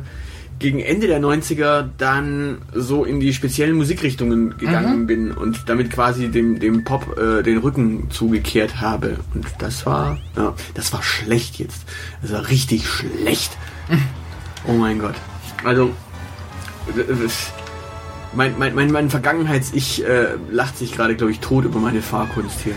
gegen 0.58 0.80
Ende 0.80 1.06
der 1.06 1.20
90er 1.20 1.86
dann 1.98 2.58
so 2.74 3.04
in 3.04 3.20
die 3.20 3.34
speziellen 3.34 3.76
Musikrichtungen 3.76 4.56
gegangen 4.56 5.00
Mhm. 5.02 5.06
bin 5.06 5.30
und 5.32 5.68
damit 5.68 5.90
quasi 5.90 6.28
dem, 6.28 6.58
dem 6.60 6.82
Pop 6.84 7.18
äh, 7.18 7.42
den 7.42 7.58
Rücken 7.58 8.10
zugekehrt 8.10 8.80
habe. 8.80 9.18
Und 9.34 9.46
das 9.58 9.84
war, 9.84 10.18
ja, 10.34 10.54
das 10.72 10.92
war 10.94 11.02
schlecht 11.02 11.58
jetzt. 11.58 11.84
Das 12.22 12.32
war 12.32 12.48
richtig 12.48 12.88
schlecht. 12.88 13.50
Oh 14.66 14.72
mein 14.72 14.98
Gott. 14.98 15.14
Also, 15.64 15.90
das- 16.96 17.52
mein, 18.36 18.58
mein, 18.58 18.74
mein, 18.74 18.92
mein 18.92 19.10
Vergangenheits-Ich 19.10 20.04
äh, 20.04 20.28
lacht 20.50 20.78
sich 20.78 20.92
gerade, 20.92 21.16
glaube 21.16 21.32
ich, 21.32 21.40
tot 21.40 21.64
über 21.64 21.80
meine 21.80 22.02
Fahrkunst 22.02 22.60
hier. 22.60 22.74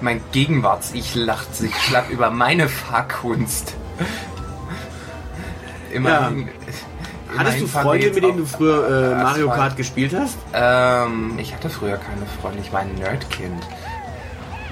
Mein 0.00 0.20
Gegenwarts-Ich 0.32 1.14
lacht 1.14 1.56
sich 1.56 1.74
schlapp 1.74 2.10
über 2.10 2.30
meine 2.30 2.68
Fahrkunst. 2.68 3.74
Immerhin. 5.92 6.48
Hattest 7.36 7.62
du 7.62 7.66
Freunde, 7.66 8.10
mit 8.10 8.22
denen 8.22 8.38
du 8.38 8.46
früher 8.46 9.12
äh, 9.12 9.22
Mario. 9.22 9.48
Kart 9.48 9.76
gespielt 9.76 10.14
hast? 10.14 10.36
Ähm, 10.52 11.36
ich 11.38 11.52
hatte 11.52 11.68
früher 11.68 11.96
keine 11.96 12.26
Freunde, 12.40 12.60
ich 12.60 12.72
war 12.72 12.80
ein 12.80 12.94
Nerdkind. 12.94 13.62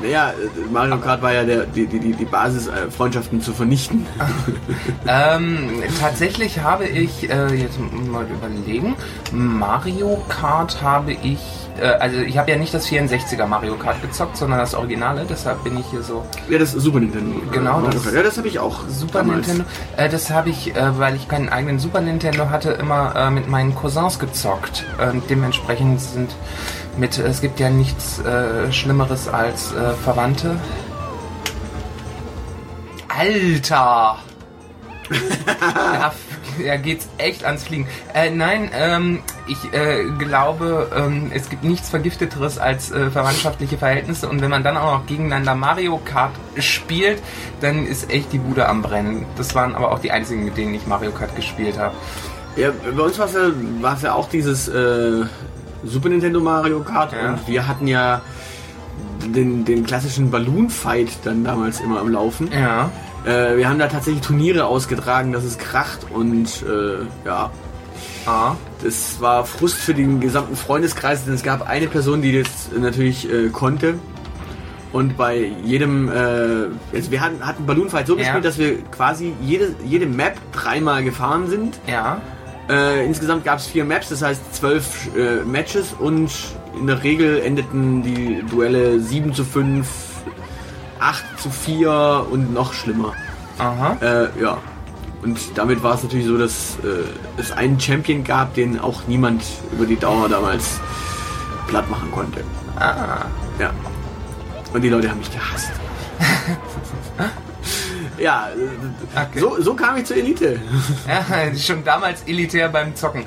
Naja, 0.02 0.32
Mario 0.72 0.98
Kart 0.98 1.22
war 1.22 1.32
ja 1.32 1.44
der, 1.44 1.64
die, 1.66 1.86
die, 1.86 2.12
die 2.12 2.24
Basis, 2.24 2.66
äh, 2.66 2.90
Freundschaften 2.90 3.40
zu 3.40 3.52
vernichten. 3.52 4.06
Ähm, 5.06 5.82
tatsächlich 6.00 6.60
habe 6.60 6.84
ich, 6.86 7.28
äh, 7.28 7.52
jetzt 7.54 7.78
mal 8.10 8.24
überlegen, 8.26 8.94
Mario 9.32 10.22
Kart 10.28 10.80
habe 10.80 11.12
ich, 11.12 11.38
äh, 11.80 11.86
also 11.86 12.18
ich 12.20 12.38
habe 12.38 12.50
ja 12.50 12.56
nicht 12.56 12.72
das 12.72 12.86
64er 12.88 13.46
Mario 13.46 13.74
Kart 13.74 14.00
gezockt, 14.00 14.36
sondern 14.36 14.60
das 14.60 14.74
Originale, 14.74 15.26
deshalb 15.28 15.64
bin 15.64 15.76
ich 15.78 15.86
hier 15.86 16.02
so 16.02 16.24
Ja, 16.48 16.58
das 16.58 16.72
Super 16.72 17.00
Nintendo. 17.00 17.40
Genau, 17.50 17.80
Mario 17.80 17.90
das- 17.90 18.04
Kart. 18.04 18.14
Ja, 18.14 18.22
das 18.22 18.38
habe 18.38 18.48
ich 18.48 18.58
auch. 18.58 18.80
Super 18.88 19.18
damals. 19.18 19.46
Nintendo. 19.48 19.64
Äh, 19.96 20.08
das 20.08 20.30
habe 20.30 20.50
ich, 20.50 20.74
äh, 20.74 20.98
weil 20.98 21.16
ich 21.16 21.28
keinen 21.28 21.48
eigenen 21.48 21.78
Super 21.78 22.00
Nintendo 22.00 22.48
hatte, 22.50 22.70
immer 22.70 23.14
äh, 23.16 23.30
mit 23.30 23.48
meinen 23.48 23.74
Cousins 23.74 24.18
gezockt. 24.18 24.84
Dementsprechend 25.28 26.00
sind 26.00 26.30
mit, 26.96 27.18
es 27.18 27.40
gibt 27.40 27.60
ja 27.60 27.70
nichts 27.70 28.20
äh, 28.20 28.72
Schlimmeres 28.72 29.28
als 29.28 29.72
äh, 29.72 29.94
Verwandte. 29.94 30.56
Alter! 33.08 34.18
da, 35.46 36.12
da 36.64 36.76
geht's 36.76 37.08
echt 37.18 37.44
ans 37.44 37.64
Fliegen. 37.64 37.86
Äh, 38.14 38.30
nein, 38.30 38.70
ähm, 38.74 39.22
ich 39.46 39.72
äh, 39.72 40.04
glaube, 40.18 40.90
ähm, 40.94 41.30
es 41.34 41.50
gibt 41.50 41.64
nichts 41.64 41.90
Vergifteteres 41.90 42.58
als 42.58 42.90
äh, 42.90 43.10
verwandtschaftliche 43.10 43.76
Verhältnisse 43.76 44.28
und 44.28 44.40
wenn 44.40 44.50
man 44.50 44.62
dann 44.62 44.76
auch 44.76 44.98
noch 44.98 45.06
gegeneinander 45.06 45.54
Mario 45.54 46.00
Kart 46.04 46.32
spielt, 46.58 47.22
dann 47.60 47.86
ist 47.86 48.10
echt 48.10 48.32
die 48.32 48.38
Bude 48.38 48.68
am 48.68 48.82
Brennen. 48.82 49.26
Das 49.36 49.54
waren 49.54 49.74
aber 49.74 49.90
auch 49.92 49.98
die 49.98 50.10
einzigen, 50.10 50.44
mit 50.44 50.56
denen 50.56 50.74
ich 50.74 50.86
Mario 50.86 51.10
Kart 51.10 51.34
gespielt 51.36 51.78
habe. 51.78 51.94
Ja, 52.56 52.70
bei 52.70 53.02
uns 53.02 53.18
war 53.18 53.26
es 53.26 53.34
ja, 53.34 53.50
war's 53.80 54.02
ja 54.02 54.14
auch 54.14 54.28
dieses 54.28 54.68
äh, 54.68 55.24
Super 55.84 56.08
Nintendo 56.08 56.40
Mario 56.40 56.80
Kart 56.80 57.12
Ja. 57.12 57.30
und 57.30 57.46
wir 57.48 57.66
hatten 57.66 57.86
ja 57.86 58.20
den, 59.34 59.64
den 59.64 59.84
klassischen 59.84 60.30
Balloon 60.30 60.68
Fight 60.70 61.10
dann 61.24 61.44
damals 61.44 61.80
immer 61.80 62.00
am 62.00 62.08
Laufen. 62.08 62.48
Ja. 62.52 62.90
Äh, 63.24 63.56
wir 63.56 63.68
haben 63.68 63.78
da 63.78 63.86
tatsächlich 63.88 64.22
Turniere 64.22 64.64
ausgetragen, 64.66 65.32
dass 65.32 65.44
es 65.44 65.58
kracht 65.58 66.06
und 66.12 66.62
äh, 66.62 67.04
ja, 67.26 67.50
Ah. 68.26 68.54
das 68.82 69.20
war 69.20 69.44
Frust 69.44 69.76
für 69.76 69.94
den 69.94 70.20
gesamten 70.20 70.54
Freundeskreis, 70.56 71.24
denn 71.24 71.34
es 71.34 71.42
gab 71.42 71.68
eine 71.68 71.88
Person, 71.88 72.22
die 72.22 72.42
das 72.42 72.70
natürlich 72.76 73.28
äh, 73.30 73.48
konnte. 73.48 73.94
Und 74.92 75.16
bei 75.16 75.50
jedem, 75.64 76.08
äh, 76.08 76.12
also 76.94 77.10
wir 77.10 77.20
hatten, 77.20 77.44
hatten 77.46 77.64
Balloon 77.66 77.88
Fight 77.88 78.06
so 78.06 78.14
Ja. 78.16 78.22
gespielt, 78.22 78.44
dass 78.44 78.58
wir 78.58 78.78
quasi 78.90 79.32
jede, 79.42 79.74
jede 79.84 80.06
Map 80.06 80.34
dreimal 80.52 81.02
gefahren 81.02 81.48
sind. 81.48 81.78
Ja. 81.88 82.20
Äh, 82.68 83.04
insgesamt 83.06 83.44
gab 83.44 83.58
es 83.58 83.66
vier 83.66 83.84
Maps, 83.84 84.08
das 84.08 84.22
heißt 84.22 84.54
zwölf 84.54 85.14
äh, 85.16 85.44
Matches 85.44 85.92
und 85.98 86.30
in 86.78 86.86
der 86.86 87.02
Regel 87.02 87.40
endeten 87.40 88.02
die 88.02 88.42
Duelle 88.48 89.00
7 89.00 89.34
zu 89.34 89.44
5, 89.44 89.86
8 91.00 91.24
zu 91.40 91.50
4 91.50 92.26
und 92.30 92.52
noch 92.54 92.72
schlimmer. 92.72 93.14
Aha. 93.58 93.96
Äh, 94.00 94.40
ja. 94.40 94.58
Und 95.22 95.38
damit 95.54 95.82
war 95.82 95.94
es 95.94 96.02
natürlich 96.02 96.26
so, 96.26 96.36
dass 96.36 96.78
äh, 96.82 97.04
es 97.40 97.52
einen 97.52 97.78
Champion 97.78 98.24
gab, 98.24 98.54
den 98.54 98.80
auch 98.80 99.02
niemand 99.06 99.42
über 99.72 99.86
die 99.86 99.96
Dauer 99.96 100.28
damals 100.28 100.80
platt 101.68 101.88
machen 101.90 102.10
konnte. 102.10 102.42
Ah. 102.76 103.26
Ja. 103.58 103.70
Und 104.72 104.82
die 104.82 104.88
Leute 104.88 105.10
haben 105.10 105.18
mich 105.18 105.30
gehasst. 105.30 105.70
ja, 108.22 108.48
Okay. 109.14 109.40
so, 109.40 109.60
so 109.60 109.74
kam 109.74 109.96
ich 109.96 110.04
zur 110.04 110.16
Elite. 110.16 110.60
Ja, 111.06 111.54
schon 111.58 111.84
damals 111.84 112.22
elitär 112.22 112.68
beim 112.68 112.94
Zocken. 112.94 113.24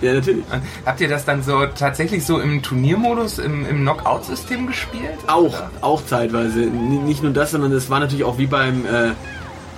Ja, 0.00 0.14
natürlich. 0.14 0.44
Habt 0.84 1.00
ihr 1.00 1.08
das 1.08 1.24
dann 1.24 1.42
so 1.42 1.66
tatsächlich 1.66 2.26
so 2.26 2.40
im 2.40 2.60
Turniermodus, 2.60 3.38
im, 3.38 3.64
im 3.66 3.82
Knockout-System 3.82 4.66
gespielt? 4.66 5.18
Auch, 5.28 5.54
auch 5.80 6.04
zeitweise. 6.04 6.62
N 6.64 7.04
nicht 7.04 7.22
nur 7.22 7.32
das, 7.32 7.52
sondern 7.52 7.70
es 7.72 7.88
war 7.88 8.00
natürlich 8.00 8.24
auch 8.24 8.36
wie 8.36 8.46
beim, 8.46 8.84
äh, 8.84 9.12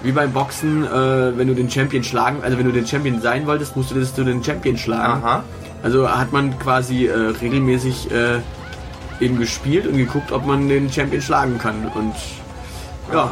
wie 0.02 0.12
beim 0.12 0.32
Boxen, 0.32 0.84
äh, 0.84 1.36
wenn 1.36 1.46
du 1.46 1.54
den 1.54 1.70
Champion 1.70 2.02
schlagen, 2.02 2.38
also 2.42 2.56
wenn 2.56 2.64
du 2.64 2.72
den 2.72 2.86
Champion 2.86 3.20
sein 3.20 3.46
wolltest, 3.46 3.76
musst 3.76 3.90
du 3.90 3.96
das 4.00 4.14
du 4.14 4.24
den 4.24 4.42
Champion 4.42 4.78
schlagen. 4.78 5.22
Aha. 5.22 5.44
Also 5.82 6.08
hat 6.08 6.32
man 6.32 6.58
quasi 6.58 7.06
äh, 7.06 7.12
regelmäßig 7.42 8.10
äh, 8.10 8.38
eben 9.20 9.38
gespielt 9.38 9.86
und 9.86 9.98
geguckt, 9.98 10.32
ob 10.32 10.46
man 10.46 10.68
den 10.68 10.90
Champion 10.90 11.20
schlagen 11.20 11.58
kann. 11.58 11.90
Und 11.94 12.14
ja, 13.12 13.30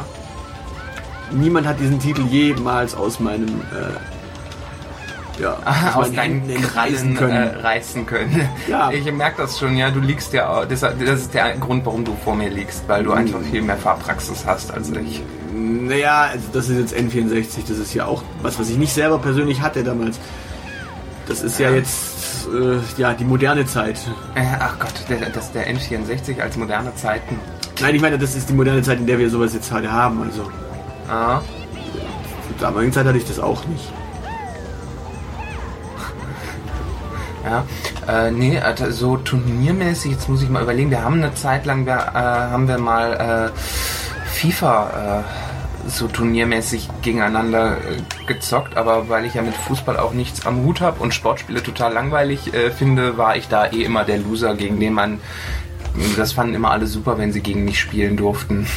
niemand 1.31 1.67
hat 1.67 1.79
diesen 1.79 1.99
Titel 1.99 2.23
jemals 2.25 2.95
aus 2.95 3.19
meinem 3.19 3.47
äh, 3.71 5.41
ja, 5.41 5.57
aus 5.95 6.11
meinen 6.11 6.47
deinen 6.47 6.61
Krallen 6.61 7.17
entreißen 7.17 7.17
äh, 7.17 7.57
reißen 7.61 8.05
können. 8.05 8.49
Ja. 8.69 8.91
Ich 8.91 9.11
merke 9.11 9.41
das 9.41 9.57
schon, 9.57 9.75
ja. 9.77 9.89
Du 9.89 9.99
liegst 9.99 10.31
ja, 10.33 10.63
das, 10.65 10.81
das 10.81 10.93
ist 10.99 11.33
der 11.33 11.55
Grund, 11.57 11.85
warum 11.87 12.05
du 12.05 12.15
vor 12.23 12.35
mir 12.35 12.49
liegst, 12.49 12.83
weil 12.87 13.03
du 13.03 13.11
Mhm. 13.11 13.17
einfach 13.17 13.39
viel 13.41 13.61
mehr 13.63 13.77
Fahrpraxis 13.77 14.45
hast 14.45 14.71
als 14.71 14.89
ich. 14.91 15.21
Naja, 15.55 16.29
also 16.31 16.45
das 16.53 16.69
ist 16.69 16.77
jetzt 16.79 16.93
N64, 16.95 17.67
das 17.67 17.77
ist 17.79 17.93
ja 17.95 18.05
auch 18.05 18.21
was, 18.43 18.59
was 18.59 18.69
ich 18.69 18.77
nicht 18.77 18.93
selber 18.93 19.17
persönlich 19.17 19.61
hatte 19.61 19.83
damals. 19.83 20.19
Das 21.27 21.41
ist 21.41 21.59
ja, 21.59 21.69
Ja. 21.71 21.77
jetzt 21.77 22.47
äh, 22.53 22.79
ja 23.01 23.13
die 23.13 23.23
moderne 23.25 23.65
Zeit. 23.65 23.97
Äh, 24.35 24.41
ach 24.59 24.77
Gott, 24.77 24.93
der, 25.09 25.29
das 25.31 25.51
der 25.51 25.67
N64 25.73 26.41
als 26.41 26.57
moderne 26.57 26.93
Zeiten. 26.95 27.39
Nein, 27.81 27.95
ich 27.95 28.01
meine, 28.01 28.19
das 28.19 28.35
ist 28.35 28.49
die 28.49 28.53
moderne 28.53 28.81
Zeit, 28.83 28.99
in 28.99 29.07
der 29.07 29.17
wir 29.17 29.29
sowas 29.31 29.53
jetzt 29.55 29.71
heute 29.71 29.91
haben. 29.91 30.21
Also 30.21 30.51
Ah. 31.09 31.41
zur 32.47 32.57
damaligen 32.59 32.93
Zeit 32.93 33.05
hatte 33.05 33.17
ich 33.17 33.27
das 33.27 33.39
auch 33.39 33.65
nicht. 33.65 33.91
Ja, 37.45 37.65
äh, 38.07 38.31
nee, 38.31 38.57
also 38.57 38.89
so 38.89 39.17
turniermäßig, 39.17 40.13
jetzt 40.13 40.29
muss 40.29 40.41
ich 40.41 40.49
mal 40.49 40.63
überlegen, 40.63 40.89
wir 40.91 41.03
haben 41.03 41.15
eine 41.21 41.33
Zeit 41.35 41.65
lang, 41.65 41.85
wir, 41.85 41.93
äh, 41.93 42.17
haben 42.17 42.69
wir 42.69 42.77
mal 42.77 43.51
äh, 43.53 43.59
FIFA 44.29 45.23
äh, 45.25 45.89
so 45.89 46.07
turniermäßig 46.07 46.87
gegeneinander 47.01 47.77
äh, 47.77 48.27
gezockt, 48.27 48.77
aber 48.77 49.09
weil 49.09 49.25
ich 49.25 49.33
ja 49.33 49.41
mit 49.41 49.55
Fußball 49.55 49.97
auch 49.97 50.13
nichts 50.13 50.45
am 50.45 50.63
Hut 50.63 50.81
habe 50.81 51.01
und 51.01 51.13
Sportspiele 51.13 51.61
total 51.61 51.93
langweilig 51.93 52.53
äh, 52.53 52.71
finde, 52.71 53.17
war 53.17 53.35
ich 53.35 53.47
da 53.47 53.65
eh 53.65 53.83
immer 53.83 54.05
der 54.05 54.19
Loser, 54.19 54.55
gegen 54.55 54.79
den 54.79 54.93
man, 54.93 55.19
das 56.15 56.31
fanden 56.31 56.55
immer 56.55 56.71
alle 56.71 56.87
super, 56.87 57.17
wenn 57.17 57.33
sie 57.33 57.41
gegen 57.41 57.65
mich 57.65 57.79
spielen 57.79 58.15
durften, 58.15 58.67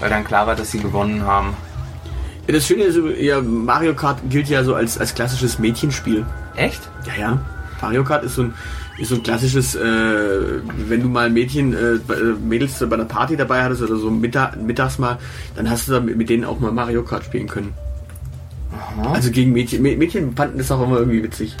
weil 0.00 0.10
dann 0.10 0.24
klar 0.24 0.46
war, 0.46 0.56
dass 0.56 0.70
sie 0.70 0.80
gewonnen 0.80 1.22
haben. 1.22 1.54
Ja, 2.46 2.54
das 2.54 2.66
Schöne 2.66 2.84
ist, 2.84 2.98
ja, 3.20 3.40
Mario 3.40 3.94
Kart 3.94 4.18
gilt 4.28 4.48
ja 4.48 4.64
so 4.64 4.74
als, 4.74 4.98
als 4.98 5.14
klassisches 5.14 5.58
Mädchenspiel. 5.58 6.24
Echt? 6.56 6.80
Ja, 7.06 7.12
ja. 7.20 7.38
Mario 7.80 8.02
Kart 8.04 8.24
ist 8.24 8.34
so 8.34 8.42
ein, 8.42 8.54
ist 8.98 9.08
so 9.10 9.14
ein 9.14 9.22
klassisches, 9.22 9.74
äh, 9.74 9.80
wenn 10.88 11.02
du 11.02 11.08
mal 11.08 11.30
Mädchen, 11.30 11.72
äh, 11.74 11.98
bei- 12.06 12.14
äh, 12.14 12.34
Mädels 12.42 12.78
bei 12.86 12.94
einer 12.96 13.04
Party 13.04 13.36
dabei 13.36 13.62
hattest 13.62 13.82
oder 13.82 13.96
so 13.96 14.10
Mittag, 14.10 14.56
mittags 14.60 14.98
mal, 14.98 15.18
dann 15.56 15.70
hast 15.70 15.88
du 15.88 15.92
da 15.92 16.00
mit, 16.00 16.28
denen 16.28 16.44
auch 16.44 16.58
mal 16.60 16.72
Mario 16.72 17.02
Kart 17.02 17.24
spielen 17.24 17.46
können. 17.46 17.72
Aha. 18.72 19.12
Also 19.12 19.30
gegen 19.30 19.52
Mädchen. 19.52 19.82
Mä- 19.82 19.96
Mädchen 19.96 20.34
fanden 20.36 20.58
das 20.58 20.70
auch 20.70 20.82
immer 20.82 20.98
irgendwie 20.98 21.22
witzig. 21.22 21.56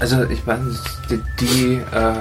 Also 0.00 0.22
ich 0.24 0.44
weiß 0.46 0.58
die, 1.10 1.20
die 1.40 1.74
äh, 1.94 2.14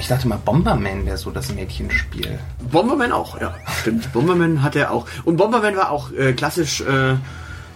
ich 0.00 0.08
dachte 0.08 0.26
mal 0.26 0.38
Bomberman 0.38 1.04
wäre 1.04 1.18
so 1.18 1.30
das 1.30 1.52
Mädchenspiel. 1.52 2.38
Bomberman 2.72 3.12
auch, 3.12 3.38
ja. 3.40 3.54
Stimmt. 3.80 4.10
Bomberman 4.12 4.62
hat 4.62 4.74
er 4.74 4.90
auch. 4.90 5.06
Und 5.24 5.36
Bomberman 5.36 5.76
war 5.76 5.90
auch 5.90 6.10
äh, 6.12 6.32
klassisch 6.32 6.80
äh, 6.80 7.16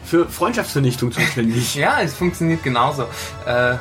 für 0.05 0.29
Freundschaftsvernichtung 0.29 1.13
zuständig. 1.13 1.75
Ja, 1.75 2.01
es 2.03 2.15
funktioniert 2.15 2.63
genauso. 2.63 3.03
Äh, 3.47 3.77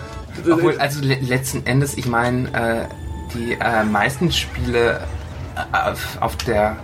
obwohl, 0.51 0.77
also 0.77 1.01
le 1.01 1.15
letzten 1.15 1.65
Endes, 1.65 1.97
ich 1.97 2.05
meine, 2.05 2.49
äh, 2.53 2.85
die 3.33 3.53
äh, 3.53 3.83
meisten 3.83 4.31
Spiele 4.31 4.99
äh, 5.55 5.93
auf, 6.19 6.35
der 6.37 6.75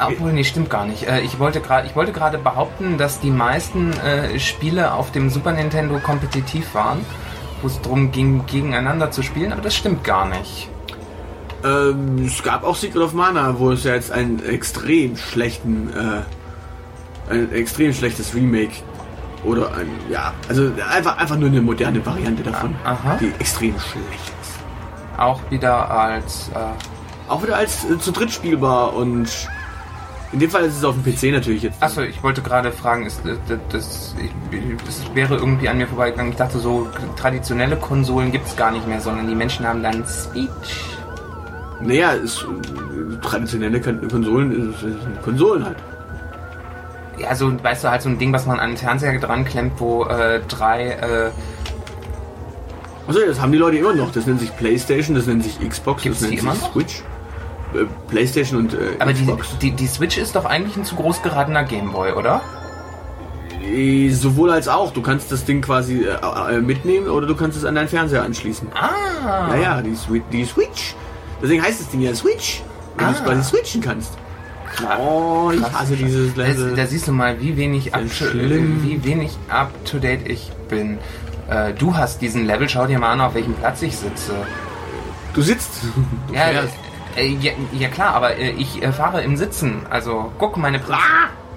Obwohl, 0.00 0.32
nee, 0.32 0.42
stimmt 0.42 0.70
gar 0.70 0.86
nicht. 0.86 1.06
Ich 1.22 1.38
wollte 1.38 1.60
gerade, 1.60 1.86
ich 1.86 1.94
wollte 1.94 2.12
gerade 2.12 2.38
behaupten, 2.38 2.98
dass 2.98 3.20
die 3.20 3.30
meisten 3.30 3.92
Spiele 4.38 4.94
auf 4.94 5.12
dem 5.12 5.30
Super 5.30 5.52
Nintendo 5.52 5.98
kompetitiv 5.98 6.74
waren, 6.74 7.04
wo 7.62 7.68
es 7.68 7.80
darum 7.80 8.10
ging, 8.10 8.44
gegeneinander 8.46 9.10
zu 9.10 9.22
spielen, 9.22 9.52
aber 9.52 9.62
das 9.62 9.74
stimmt 9.74 10.04
gar 10.04 10.28
nicht. 10.28 10.68
Ähm, 11.64 12.24
es 12.26 12.42
gab 12.42 12.64
auch 12.64 12.74
Secret 12.76 13.02
of 13.02 13.12
Mana, 13.12 13.58
wo 13.58 13.70
es 13.70 13.84
ja 13.84 13.94
jetzt 13.94 14.10
einen 14.10 14.44
extrem 14.44 15.16
schlechten, 15.16 15.90
äh, 15.90 17.32
ein 17.32 17.52
extrem 17.52 17.92
schlechtes 17.92 18.34
Remake 18.34 18.74
oder 19.44 19.72
ein, 19.74 19.88
ja, 20.10 20.32
also 20.48 20.70
einfach, 20.90 21.18
einfach 21.18 21.36
nur 21.36 21.48
eine 21.48 21.62
moderne 21.62 22.04
Variante 22.04 22.42
davon, 22.42 22.74
Aha. 22.84 23.16
die 23.20 23.32
extrem 23.38 23.78
schlecht 23.78 24.32
ist. 24.42 24.58
Auch 25.18 25.40
wieder 25.50 25.90
als 25.90 26.50
äh, 26.54 27.28
Auch 27.28 27.42
wieder 27.42 27.56
als 27.56 27.84
äh, 27.84 27.98
zu 27.98 28.10
dritt 28.10 28.32
spielbar 28.32 28.94
und 28.94 29.28
in 30.32 30.38
dem 30.40 30.50
Fall 30.50 30.64
ist 30.64 30.76
es 30.78 30.84
auf 30.84 30.94
dem 30.94 31.04
PC 31.04 31.32
natürlich 31.32 31.62
jetzt. 31.62 31.82
Achso, 31.82 32.00
ich 32.02 32.22
wollte 32.22 32.40
gerade 32.42 32.72
fragen, 32.72 33.04
ist, 33.06 33.24
äh, 33.26 33.36
das, 33.48 33.58
das, 33.70 34.14
das 34.86 35.14
wäre 35.14 35.36
irgendwie 35.36 35.68
an 35.68 35.76
mir 35.78 35.86
vorbeigegangen. 35.86 36.32
Ich 36.32 36.38
dachte, 36.38 36.58
so 36.58 36.88
traditionelle 37.16 37.76
Konsolen 37.76 38.32
gibt 38.32 38.46
es 38.46 38.56
gar 38.56 38.70
nicht 38.70 38.86
mehr, 38.88 39.00
sondern 39.00 39.28
die 39.28 39.34
Menschen 39.34 39.66
haben 39.66 39.82
dann 39.82 40.04
Switch. 40.06 40.96
Naja, 41.80 42.14
es, 42.14 42.38
äh, 42.42 43.16
traditionelle 43.22 43.80
Kon- 43.80 44.08
Konsolen 44.08 44.72
ist, 44.72 44.82
ist 44.82 45.22
Konsolen 45.22 45.64
halt. 45.64 45.76
Ja, 47.18 47.34
so, 47.34 47.52
weißt 47.62 47.84
du, 47.84 47.90
halt 47.90 48.02
so 48.02 48.08
ein 48.08 48.18
Ding, 48.18 48.32
was 48.32 48.46
man 48.46 48.58
an 48.58 48.70
den 48.70 48.76
Fernseher 48.78 49.18
dran 49.18 49.44
klemmt, 49.44 49.72
wo 49.78 50.04
äh, 50.04 50.40
drei, 50.48 50.88
äh, 50.92 51.30
Achso, 53.06 53.20
das 53.26 53.40
haben 53.40 53.52
die 53.52 53.58
Leute 53.58 53.76
immer 53.78 53.92
noch. 53.94 54.12
Das 54.12 54.26
nennt 54.26 54.40
sich 54.40 54.56
Playstation, 54.56 55.16
das 55.16 55.26
nennt 55.26 55.42
sich 55.44 55.58
Xbox, 55.68 56.04
Gibt's 56.04 56.20
das 56.20 56.30
nennt 56.30 56.40
immer 56.40 56.52
sich 56.54 56.62
noch? 56.62 56.72
Switch. 56.72 57.00
Äh, 57.00 57.02
Playstation 58.08 58.60
und 58.60 58.74
äh, 58.74 58.78
aber 58.98 59.12
die, 59.12 59.22
Xbox. 59.24 59.58
die, 59.60 59.70
die 59.72 59.86
Switch 59.86 60.18
ist 60.18 60.34
doch 60.36 60.44
eigentlich 60.44 60.76
ein 60.76 60.84
zu 60.84 60.94
groß 60.96 61.22
geratener 61.22 61.64
Gameboy, 61.64 62.12
oder? 62.12 62.40
Äh, 63.62 64.10
Sowohl 64.10 64.50
als 64.50 64.68
auch. 64.68 64.92
Du 64.92 65.02
kannst 65.02 65.30
das 65.32 65.44
Ding 65.44 65.62
quasi 65.62 66.04
äh, 66.04 66.54
äh, 66.56 66.60
mitnehmen 66.60 67.08
oder 67.08 67.26
du 67.26 67.34
kannst 67.34 67.56
es 67.56 67.64
an 67.64 67.74
deinen 67.74 67.88
Fernseher 67.88 68.22
anschließen. 68.22 68.68
Ah! 68.74 69.54
Ja, 69.54 69.56
ja, 69.56 69.82
die, 69.82 69.94
Swi 69.94 70.22
die 70.32 70.44
Switch. 70.44 70.94
Deswegen 71.42 71.62
heißt 71.62 71.80
das 71.80 71.88
Ding 71.90 72.00
ja 72.00 72.14
Switch. 72.14 72.62
Wenn 72.96 73.06
du 73.08 73.12
es 73.14 73.20
Ah. 73.20 73.24
quasi 73.24 73.42
switchen 73.42 73.80
kannst. 73.80 74.12
Oh, 74.98 75.50
ich 75.54 75.60
Krass. 75.60 75.72
hasse 75.80 75.96
dieses 75.96 76.34
Level. 76.34 76.74
da 76.74 76.86
siehst 76.86 77.06
du 77.06 77.12
mal, 77.12 77.38
wie 77.40 77.56
wenig, 77.58 77.94
up 77.94 78.02
to, 78.18 78.24
wie 78.34 79.04
wenig 79.04 79.30
up 79.48 79.70
to 79.84 79.98
date 79.98 80.26
ich 80.26 80.50
bin. 80.68 80.98
Äh, 81.50 81.74
du 81.74 81.94
hast 81.94 82.22
diesen 82.22 82.46
Level, 82.46 82.68
schau 82.68 82.86
dir 82.86 82.98
mal 82.98 83.12
an, 83.12 83.20
auf 83.20 83.34
welchem 83.34 83.52
Platz 83.54 83.82
ich 83.82 83.96
sitze. 83.96 84.32
Du 85.34 85.42
sitzt. 85.42 85.70
Du 86.28 86.34
Ja, 86.34 86.44
fährst. 86.46 86.74
Äh, 87.16 87.26
ja, 87.40 87.52
ja 87.72 87.88
klar, 87.88 88.14
aber 88.14 88.36
äh, 88.36 88.50
ich 88.52 88.82
äh, 88.82 88.92
fahre 88.92 89.22
im 89.22 89.36
Sitzen. 89.36 89.82
Also 89.90 90.32
guck, 90.38 90.56
meine, 90.56 90.78
Prin 90.78 90.96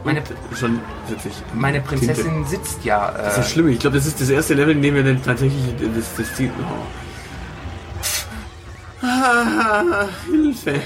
meine, 0.03 0.21
Und 0.49 0.57
schon 0.57 0.79
sitze 1.07 1.29
ich. 1.29 1.35
meine 1.53 1.81
Tinte. 1.83 2.05
Prinzessin 2.05 2.45
sitzt 2.45 2.83
ja. 2.85 3.09
Äh, 3.09 3.23
Das 3.23 3.37
ist 3.39 3.51
schlimm. 3.51 3.69
Ich 3.69 3.79
glaube, 3.79 3.97
das 3.97 4.05
ist 4.05 4.21
das 4.21 4.29
erste 4.29 4.53
Level, 4.53 4.75
in 4.75 4.81
dem 4.81 4.95
wir 4.95 5.03
dann 5.03 5.21
tatsächlich 5.23 5.61
das, 5.95 6.15
das 6.17 6.35
Ziel. 6.35 6.51
Oh. 6.61 6.65
Ah, 9.05 10.07
Hilfe. 10.25 10.81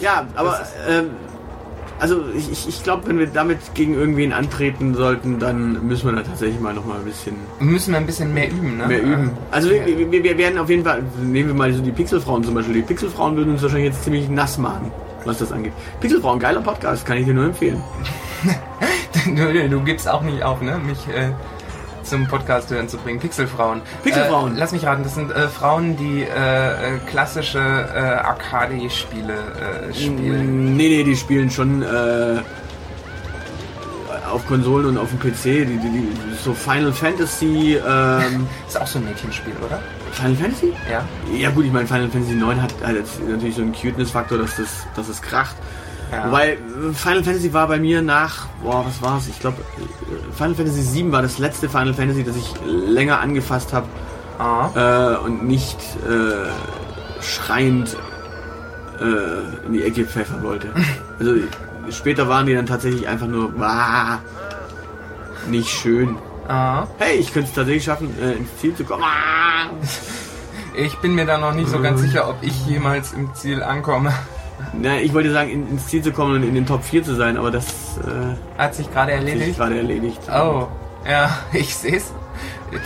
Ja, 0.00 0.26
aber 0.34 0.60
ähm, 0.88 1.10
also 1.98 2.22
ich, 2.36 2.50
ich- 2.52 2.68
ich 2.68 2.82
glaube, 2.82 3.06
wenn 3.08 3.18
wir 3.18 3.26
damit 3.26 3.58
gegen 3.74 3.94
irgendwen 3.94 4.32
antreten 4.32 4.94
sollten, 4.94 5.38
dann 5.38 5.86
müssen 5.86 6.06
wir 6.08 6.16
da 6.16 6.22
tatsächlich 6.22 6.60
mal 6.60 6.74
noch 6.74 6.84
mal 6.84 6.98
ein 6.98 7.04
bisschen 7.04 7.36
müssen 7.60 7.92
wir 7.92 7.98
ein 7.98 8.06
bisschen 8.06 8.32
mehr 8.34 8.50
üben, 8.50 8.76
ne? 8.78 8.86
mehr 8.86 9.02
üben. 9.02 9.30
Also 9.50 9.70
wir, 9.70 9.86
wir, 9.86 10.22
wir 10.24 10.38
werden 10.38 10.58
auf 10.58 10.68
jeden 10.68 10.84
Fall, 10.84 11.02
nehmen 11.22 11.48
wir 11.48 11.54
mal 11.54 11.72
so 11.72 11.82
die 11.82 11.92
Pixelfrauen 11.92 12.44
zum 12.44 12.54
Beispiel. 12.54 12.74
Die 12.74 12.82
Pixelfrauen 12.82 13.36
würden 13.36 13.52
uns 13.52 13.62
wahrscheinlich 13.62 13.92
jetzt 13.92 14.04
ziemlich 14.04 14.28
nass 14.28 14.58
machen, 14.58 14.90
was 15.24 15.38
das 15.38 15.52
angeht. 15.52 15.72
Pixelfrauen, 16.00 16.38
geiler 16.38 16.60
Podcast, 16.60 17.06
kann 17.06 17.18
ich 17.18 17.24
dir 17.24 17.34
nur 17.34 17.44
empfehlen. 17.46 17.82
du, 19.26 19.68
du 19.68 19.80
gibst 19.82 20.08
auch 20.08 20.22
nicht 20.22 20.42
auf, 20.42 20.60
ne? 20.60 20.78
Mich 20.86 20.98
äh, 21.08 21.30
zum 22.06 22.26
Podcast 22.26 22.70
hören 22.70 22.88
zu 22.88 22.96
bringen. 22.98 23.20
Pixelfrauen. 23.20 23.82
Pixelfrauen. 24.02 24.56
Äh, 24.56 24.58
lass 24.58 24.72
mich 24.72 24.84
raten, 24.84 25.02
das 25.02 25.14
sind 25.14 25.30
äh, 25.30 25.48
Frauen, 25.48 25.96
die 25.96 26.22
äh, 26.22 26.94
äh, 26.94 26.98
klassische 27.06 27.58
äh, 27.58 27.98
Arcade-Spiele 27.98 29.34
äh, 29.34 29.94
spielen. 29.94 30.76
Nee, 30.76 30.88
nee, 30.88 31.04
die 31.04 31.16
spielen 31.16 31.50
schon 31.50 31.84
auf 34.30 34.46
Konsolen 34.46 34.86
und 34.86 34.98
auf 34.98 35.08
dem 35.10 35.18
PC. 35.18 35.42
Die, 35.42 35.64
die, 35.64 35.90
die, 35.90 36.08
so 36.42 36.52
Final 36.52 36.92
Fantasy. 36.92 37.76
Ähm, 37.76 38.46
Ist 38.68 38.80
auch 38.80 38.86
so 38.86 38.98
ein 38.98 39.04
Mädchenspiel, 39.04 39.54
oder? 39.64 39.80
Final 40.12 40.36
Fantasy? 40.36 40.72
Ja. 40.90 41.04
Ja 41.36 41.50
gut, 41.50 41.66
ich 41.66 41.72
meine 41.72 41.86
Final 41.86 42.08
Fantasy 42.08 42.34
9 42.34 42.62
hat, 42.62 42.74
hat 42.82 42.94
jetzt 42.94 43.20
natürlich 43.26 43.56
so 43.56 43.62
einen 43.62 43.72
Cuteness-Faktor, 43.72 44.38
dass 44.38 44.56
das, 44.56 44.68
dass 44.94 45.08
es 45.08 45.20
kracht. 45.22 45.56
Ja. 46.12 46.26
Wobei 46.28 46.52
äh, 46.52 46.56
Final 46.94 47.24
Fantasy 47.24 47.52
war 47.52 47.66
bei 47.68 47.78
mir 47.78 48.02
nach, 48.02 48.46
boah, 48.62 48.84
was 48.86 49.02
war's? 49.02 49.28
Ich 49.28 49.38
glaube, 49.40 49.58
Final 50.32 50.54
Fantasy 50.54 50.82
7 50.82 51.10
war 51.12 51.22
das 51.22 51.38
letzte 51.38 51.68
Final 51.68 51.94
Fantasy, 51.94 52.22
das 52.24 52.36
ich 52.36 52.54
länger 52.64 53.20
angefasst 53.20 53.72
habe 53.72 53.86
Ah. 54.38 54.68
äh, 55.14 55.16
und 55.24 55.44
nicht 55.44 55.78
äh, 56.06 57.22
schreiend 57.22 57.96
äh, 59.00 59.66
in 59.66 59.72
die 59.72 59.82
Ecke 59.82 60.04
pfeffern 60.04 60.42
wollte. 60.42 60.68
Also 61.18 61.32
später 61.88 62.28
waren 62.28 62.44
die 62.44 62.52
dann 62.54 62.66
tatsächlich 62.66 63.08
einfach 63.08 63.26
nur 63.26 63.50
ah, 63.60 64.18
nicht 65.48 65.70
schön. 65.70 66.18
Ah. 66.46 66.86
Hey, 66.98 67.16
ich 67.16 67.32
könnte 67.32 67.48
es 67.48 67.54
tatsächlich 67.54 67.84
schaffen, 67.84 68.14
äh, 68.20 68.32
ins 68.32 68.54
Ziel 68.60 68.74
zu 68.74 68.84
kommen. 68.84 69.02
Ah! 69.02 69.70
Ich 70.76 70.94
bin 70.98 71.14
mir 71.14 71.24
da 71.24 71.38
noch 71.38 71.54
nicht 71.54 71.70
so 71.70 71.80
ganz 71.80 72.02
sicher, 72.02 72.28
ob 72.28 72.36
ich 72.42 72.66
jemals 72.66 73.14
im 73.14 73.34
Ziel 73.34 73.62
ankomme. 73.62 74.12
Na, 74.72 74.98
ich 75.00 75.12
wollte 75.12 75.32
sagen, 75.32 75.50
in, 75.50 75.68
ins 75.68 75.86
Ziel 75.86 76.02
zu 76.02 76.12
kommen 76.12 76.36
und 76.36 76.42
in 76.42 76.54
den 76.54 76.66
Top 76.66 76.82
4 76.84 77.02
zu 77.04 77.14
sein, 77.14 77.36
aber 77.36 77.50
das 77.50 77.66
äh, 77.98 78.58
Hat 78.58 78.74
sich 78.74 78.90
gerade 78.92 79.12
hat 79.14 79.22
sich 79.22 79.30
erledigt. 79.32 79.58
gerade 79.58 79.76
erledigt. 79.76 80.20
Oh, 80.28 80.66
ja, 81.08 81.30
ich 81.52 81.74
sehe 81.74 81.96
es. 81.96 82.12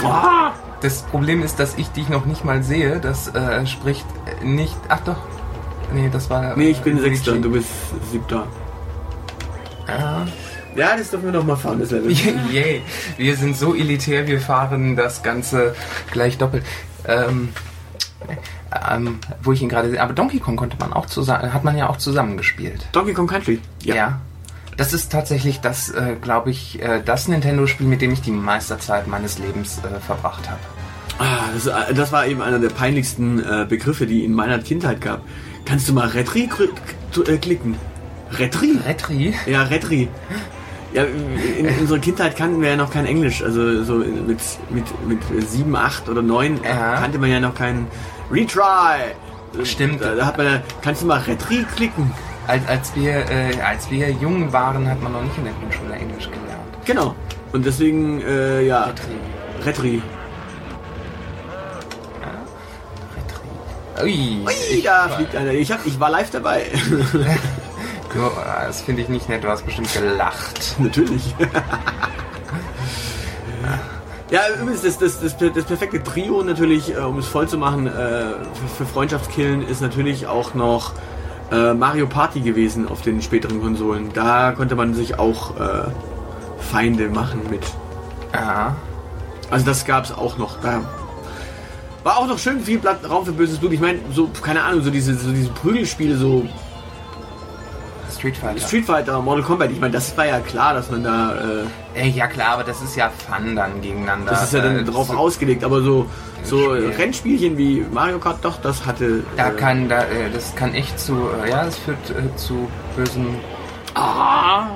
Ah! 0.04 0.52
Das 0.80 1.02
Problem 1.02 1.42
ist, 1.42 1.60
dass 1.60 1.76
ich 1.76 1.88
dich 1.88 2.08
noch 2.08 2.24
nicht 2.24 2.44
mal 2.44 2.62
sehe. 2.62 3.00
Das 3.00 3.28
äh, 3.34 3.66
spricht 3.66 4.06
nicht. 4.42 4.74
Ach 4.88 5.00
doch. 5.00 5.18
Nee, 5.92 6.08
das 6.10 6.30
war. 6.30 6.56
Nee, 6.56 6.70
ich 6.70 6.80
bin 6.80 6.96
äh, 6.98 7.00
Sechster 7.02 7.32
und 7.32 7.42
du 7.42 7.50
bist 7.50 7.68
Siebter. 8.10 8.46
Ja. 9.86 10.26
Ja, 10.76 10.96
das 10.96 11.10
dürfen 11.10 11.26
wir 11.26 11.32
noch 11.32 11.44
mal 11.44 11.56
fahren, 11.56 11.80
das 11.80 11.90
Level. 11.90 12.12
Yay. 12.52 12.82
Wir 13.16 13.36
sind 13.36 13.56
so 13.56 13.74
elitär, 13.74 14.26
wir 14.28 14.40
fahren 14.40 14.94
das 14.96 15.22
Ganze 15.22 15.74
gleich 16.12 16.38
doppelt. 16.38 16.64
Ähm, 17.06 17.48
ähm, 18.90 19.18
wo 19.42 19.52
ich 19.52 19.62
ihn 19.62 19.68
gerade 19.68 19.90
sehe. 19.90 20.02
Aber 20.02 20.12
Donkey 20.12 20.38
Kong 20.38 20.56
konnte 20.56 20.76
man 20.78 20.92
auch 20.92 21.06
zusammen, 21.06 21.52
hat 21.52 21.64
man 21.64 21.76
ja 21.76 21.88
auch 21.88 21.96
zusammengespielt. 21.96 22.86
Donkey 22.92 23.14
Kong 23.14 23.26
Country. 23.26 23.60
Ja. 23.82 24.20
Das 24.76 24.92
ist 24.92 25.12
tatsächlich 25.12 25.60
das, 25.60 25.90
äh, 25.90 26.16
glaube 26.20 26.50
ich, 26.50 26.80
äh, 26.82 27.02
das 27.04 27.28
Nintendo-Spiel, 27.28 27.86
mit 27.86 28.00
dem 28.00 28.12
ich 28.12 28.22
die 28.22 28.30
meiste 28.30 28.78
Zeit 28.78 29.06
meines 29.06 29.38
Lebens 29.38 29.78
äh, 29.78 30.00
verbracht 30.00 30.48
habe. 30.48 30.60
Ah, 31.18 31.50
das, 31.52 31.66
äh, 31.66 31.94
das 31.94 32.12
war 32.12 32.26
eben 32.26 32.40
einer 32.40 32.58
der 32.58 32.70
peinlichsten 32.70 33.40
äh, 33.40 33.66
Begriffe, 33.68 34.06
die 34.06 34.24
in 34.24 34.32
meiner 34.32 34.58
Kindheit 34.58 35.00
gab. 35.00 35.20
Kannst 35.66 35.88
du 35.88 35.92
mal 35.92 36.08
Retri 36.08 36.48
äh, 37.26 37.36
klicken? 37.36 37.76
Retri? 38.32 38.78
Retri? 38.86 39.34
Ja, 39.46 39.64
Retri. 39.64 40.08
Ja, 40.92 41.04
in, 41.04 41.66
in 41.66 41.78
unserer 41.78 41.98
Kindheit 42.00 42.36
kannten 42.36 42.60
wir 42.60 42.70
ja 42.70 42.76
noch 42.76 42.90
kein 42.90 43.06
Englisch. 43.06 43.42
Also 43.42 43.84
so 43.84 43.94
mit, 43.94 44.40
mit, 44.70 45.08
mit 45.08 45.50
7, 45.50 45.74
8 45.76 46.08
oder 46.08 46.22
9 46.22 46.60
Ja. 46.64 46.96
kannte 46.96 47.18
man 47.18 47.30
ja 47.30 47.40
noch 47.40 47.54
kein 47.54 47.86
Retry. 48.30 49.14
Stimmt. 49.64 50.02
Da, 50.02 50.14
da 50.14 50.26
hat 50.26 50.36
man 50.36 50.46
ja, 50.46 50.62
kannst 50.82 51.02
du 51.02 51.06
mal 51.06 51.20
Retri 51.20 51.64
klicken? 51.76 52.12
Als, 52.46 52.66
als, 52.66 52.94
wir, 52.96 53.12
äh, 53.30 53.60
als 53.64 53.88
wir 53.90 54.10
jung 54.10 54.52
waren, 54.52 54.88
hat 54.88 55.00
man 55.02 55.12
noch 55.12 55.22
nicht 55.22 55.36
in 55.38 55.44
der 55.44 55.52
Grundschule 55.52 55.94
Englisch 55.94 56.24
gelernt. 56.24 56.74
Genau. 56.84 57.14
Und 57.52 57.64
deswegen, 57.64 58.20
äh, 58.22 58.62
ja. 58.62 58.84
Retri. 58.84 59.12
Retri. 59.64 60.02
Ui. 64.02 64.46
Ui, 64.46 64.82
da 64.82 65.08
fliegt 65.08 65.36
einer. 65.36 65.52
Ich, 65.52 65.70
hab, 65.70 65.84
ich 65.86 66.00
war 66.00 66.10
live 66.10 66.30
dabei. 66.30 66.62
Das 68.14 68.80
finde 68.80 69.02
ich 69.02 69.08
nicht 69.08 69.28
nett, 69.28 69.44
du 69.44 69.48
hast 69.48 69.64
bestimmt 69.64 69.92
gelacht. 69.92 70.76
Natürlich. 70.78 71.34
ja, 74.30 74.40
übrigens, 74.54 74.82
das, 74.82 74.98
das, 74.98 75.20
das, 75.20 75.36
das 75.36 75.64
perfekte 75.64 76.02
Trio 76.02 76.42
natürlich, 76.42 76.94
äh, 76.94 76.98
um 76.98 77.18
es 77.18 77.26
voll 77.26 77.48
zu 77.48 77.58
machen, 77.58 77.86
äh, 77.86 78.34
für, 78.76 78.86
Freundschaftskillen 78.86 79.66
ist 79.66 79.80
natürlich 79.80 80.26
auch 80.26 80.54
noch 80.54 80.92
äh, 81.52 81.74
Mario 81.74 82.06
Party 82.06 82.40
gewesen 82.40 82.88
auf 82.88 83.02
den 83.02 83.22
späteren 83.22 83.60
Konsolen. 83.60 84.12
Da 84.12 84.52
konnte 84.52 84.76
man 84.76 84.94
sich 84.94 85.18
auch 85.18 85.54
Feinde 86.58 87.08
machen 87.08 87.42
mit. 87.50 87.62
Ja. 88.32 88.76
Also 89.50 89.66
das 89.66 89.84
gab 89.84 90.04
es 90.04 90.12
auch 90.12 90.38
noch. 90.38 90.60
Da 90.60 90.82
war 92.04 92.18
auch 92.18 92.26
noch 92.26 92.38
schön 92.38 92.60
viel 92.60 92.78
Blatt 92.78 93.08
Raum 93.08 93.26
für 93.26 93.32
böses 93.32 93.58
Blut. 93.58 93.72
Ich 93.72 93.80
meine, 93.80 93.98
so, 94.12 94.30
keine 94.42 94.62
Ahnung, 94.62 94.82
so 94.82 94.90
diese, 94.90 95.14
so 95.14 95.32
diese 95.32 95.50
Prügelspiele, 95.50 96.16
so 96.16 96.46
Street 98.20 98.36
Fighter. 98.36 98.60
Street 98.60 98.84
Fighter, 98.84 99.20
Mortal 99.22 99.42
Kombat, 99.42 99.70
ich 99.72 99.80
meine, 99.80 99.92
das 99.94 100.14
war 100.16 100.26
ja 100.26 100.38
klar, 100.40 100.74
dass 100.74 100.90
man 100.90 101.02
da, 101.02 101.34
äh, 101.94 102.00
Äh, 102.02 102.08
ja 102.08 102.26
klar, 102.28 102.50
aber 102.54 102.64
das 102.64 102.80
ist 102.82 102.94
ja 102.94 103.10
Fun 103.10 103.56
dann 103.56 103.80
gegeneinander. 103.80 104.30
das 104.30 104.44
ist 104.44 104.52
ja 104.52 104.60
dann 104.60 104.76
Äh, 104.80 104.84
drauf 104.84 105.08
so- 105.08 105.14
ausgelegt, 105.16 105.64
aber 105.64 105.80
so, 105.82 106.06
so 106.44 106.74
Spiel. 106.76 106.92
Rennspielchen 106.98 107.56
wie 107.58 107.84
Mario 107.90 108.18
Kart, 108.18 108.38
doch, 108.44 108.58
das 108.60 108.84
hatte. 108.86 109.24
Da 109.36 109.48
äh, 109.48 109.52
kann, 109.52 109.88
da, 109.88 110.02
äh, 110.04 110.30
das 110.32 110.54
kann 110.54 110.74
echt 110.74 111.00
zu, 111.00 111.14
äh, 111.44 111.50
ja, 111.50 111.64
es 111.64 111.76
führt 111.78 112.10
äh, 112.10 112.36
zu 112.36 112.68
bösen 112.96 113.26
Ah, 113.94 114.66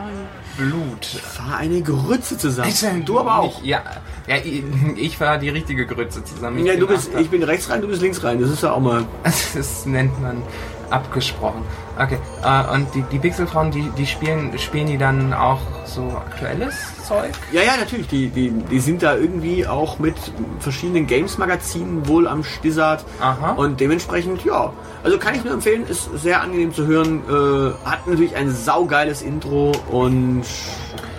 Blut. 0.57 1.20
War 1.48 1.59
eine 1.59 1.83
Grütze 1.83 2.38
zusammen. 2.38 2.68
Ich, 2.68 2.83
äh, 2.83 3.00
du 3.04 3.18
aber 3.20 3.38
auch. 3.40 3.44
Nicht, 3.61 3.66
ja, 3.66 3.83
ja, 4.26 4.37
ich, 4.37 4.62
ich 4.96 5.20
war 5.20 5.37
die 5.38 5.48
richtige 5.50 5.87
Grütze 5.87 6.24
zusammen. 6.24 6.59
Ich 6.61 6.64
Ja, 6.66 6.72
bin 6.72 6.80
du 6.80 6.87
bist, 6.87 7.09
Achter. 7.09 7.20
ich 7.20 7.30
bin 7.30 7.42
rechts 7.42 7.68
rein, 7.70 7.80
du 7.83 7.88
bist 7.88 8.02
links 8.02 8.22
rein. 8.24 8.40
Das 8.40 8.50
ist 8.50 8.62
ja 8.62 8.72
auch 8.72 8.80
mal. 8.80 9.04
Das 9.54 9.85
nennt 9.87 10.20
man 10.22 10.42
abgesprochen. 10.90 11.62
Okay, 11.98 12.18
äh, 12.42 12.74
und 12.74 12.92
die, 12.94 13.02
die 13.02 13.18
Pixelfrauen, 13.18 13.70
die, 13.70 13.88
die 13.96 14.06
spielen, 14.06 14.56
spielen 14.58 14.86
die 14.86 14.98
dann 14.98 15.32
auch 15.32 15.60
so 15.84 16.02
aktuelles 16.08 16.74
Zeug? 17.06 17.32
Ja, 17.52 17.62
ja, 17.62 17.76
natürlich. 17.78 18.08
Die, 18.08 18.28
die, 18.28 18.50
die 18.50 18.80
sind 18.80 19.02
da 19.02 19.14
irgendwie 19.14 19.66
auch 19.66 19.98
mit 19.98 20.16
verschiedenen 20.58 21.06
Games-Magazinen 21.06 22.08
wohl 22.08 22.26
am 22.26 22.42
Stissart. 22.42 23.04
Aha. 23.20 23.52
Und 23.52 23.80
dementsprechend, 23.80 24.44
ja. 24.44 24.72
Also 25.04 25.18
kann 25.18 25.34
ich 25.34 25.44
nur 25.44 25.54
empfehlen, 25.54 25.86
ist 25.86 26.08
sehr 26.16 26.40
angenehm 26.40 26.72
zu 26.72 26.86
hören. 26.86 27.22
Äh, 27.28 27.88
hat 27.88 28.06
natürlich 28.06 28.34
ein 28.34 28.50
saugeiles 28.50 29.22
Intro 29.22 29.72
und. 29.90 30.44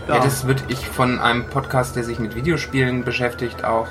Ja, 0.07 0.19
das 0.19 0.45
würde 0.45 0.63
ich 0.67 0.87
von 0.87 1.19
einem 1.19 1.49
Podcast, 1.49 1.95
der 1.95 2.03
sich 2.03 2.19
mit 2.19 2.35
Videospielen 2.35 3.03
beschäftigt, 3.03 3.63
auch 3.63 3.87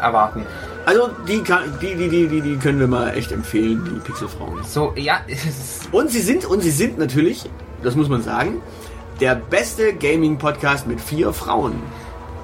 erwarten. 0.00 0.46
Also 0.84 1.10
die, 1.28 1.42
kann, 1.42 1.78
die, 1.80 1.94
die, 1.94 2.08
die, 2.08 2.28
die, 2.28 2.40
die 2.40 2.56
können 2.56 2.80
wir 2.80 2.88
mal 2.88 3.10
echt 3.16 3.30
empfehlen, 3.32 3.84
die 3.84 4.00
Pixelfrauen. 4.00 4.64
So, 4.64 4.92
ja, 4.96 5.20
Und 5.92 6.10
sie 6.10 6.20
sind, 6.20 6.44
und 6.44 6.60
sie 6.62 6.70
sind 6.70 6.98
natürlich, 6.98 7.48
das 7.82 7.94
muss 7.94 8.08
man 8.08 8.22
sagen, 8.22 8.60
der 9.20 9.34
beste 9.36 9.92
Gaming-Podcast 9.94 10.86
mit 10.86 11.00
vier 11.00 11.32
Frauen. 11.32 11.74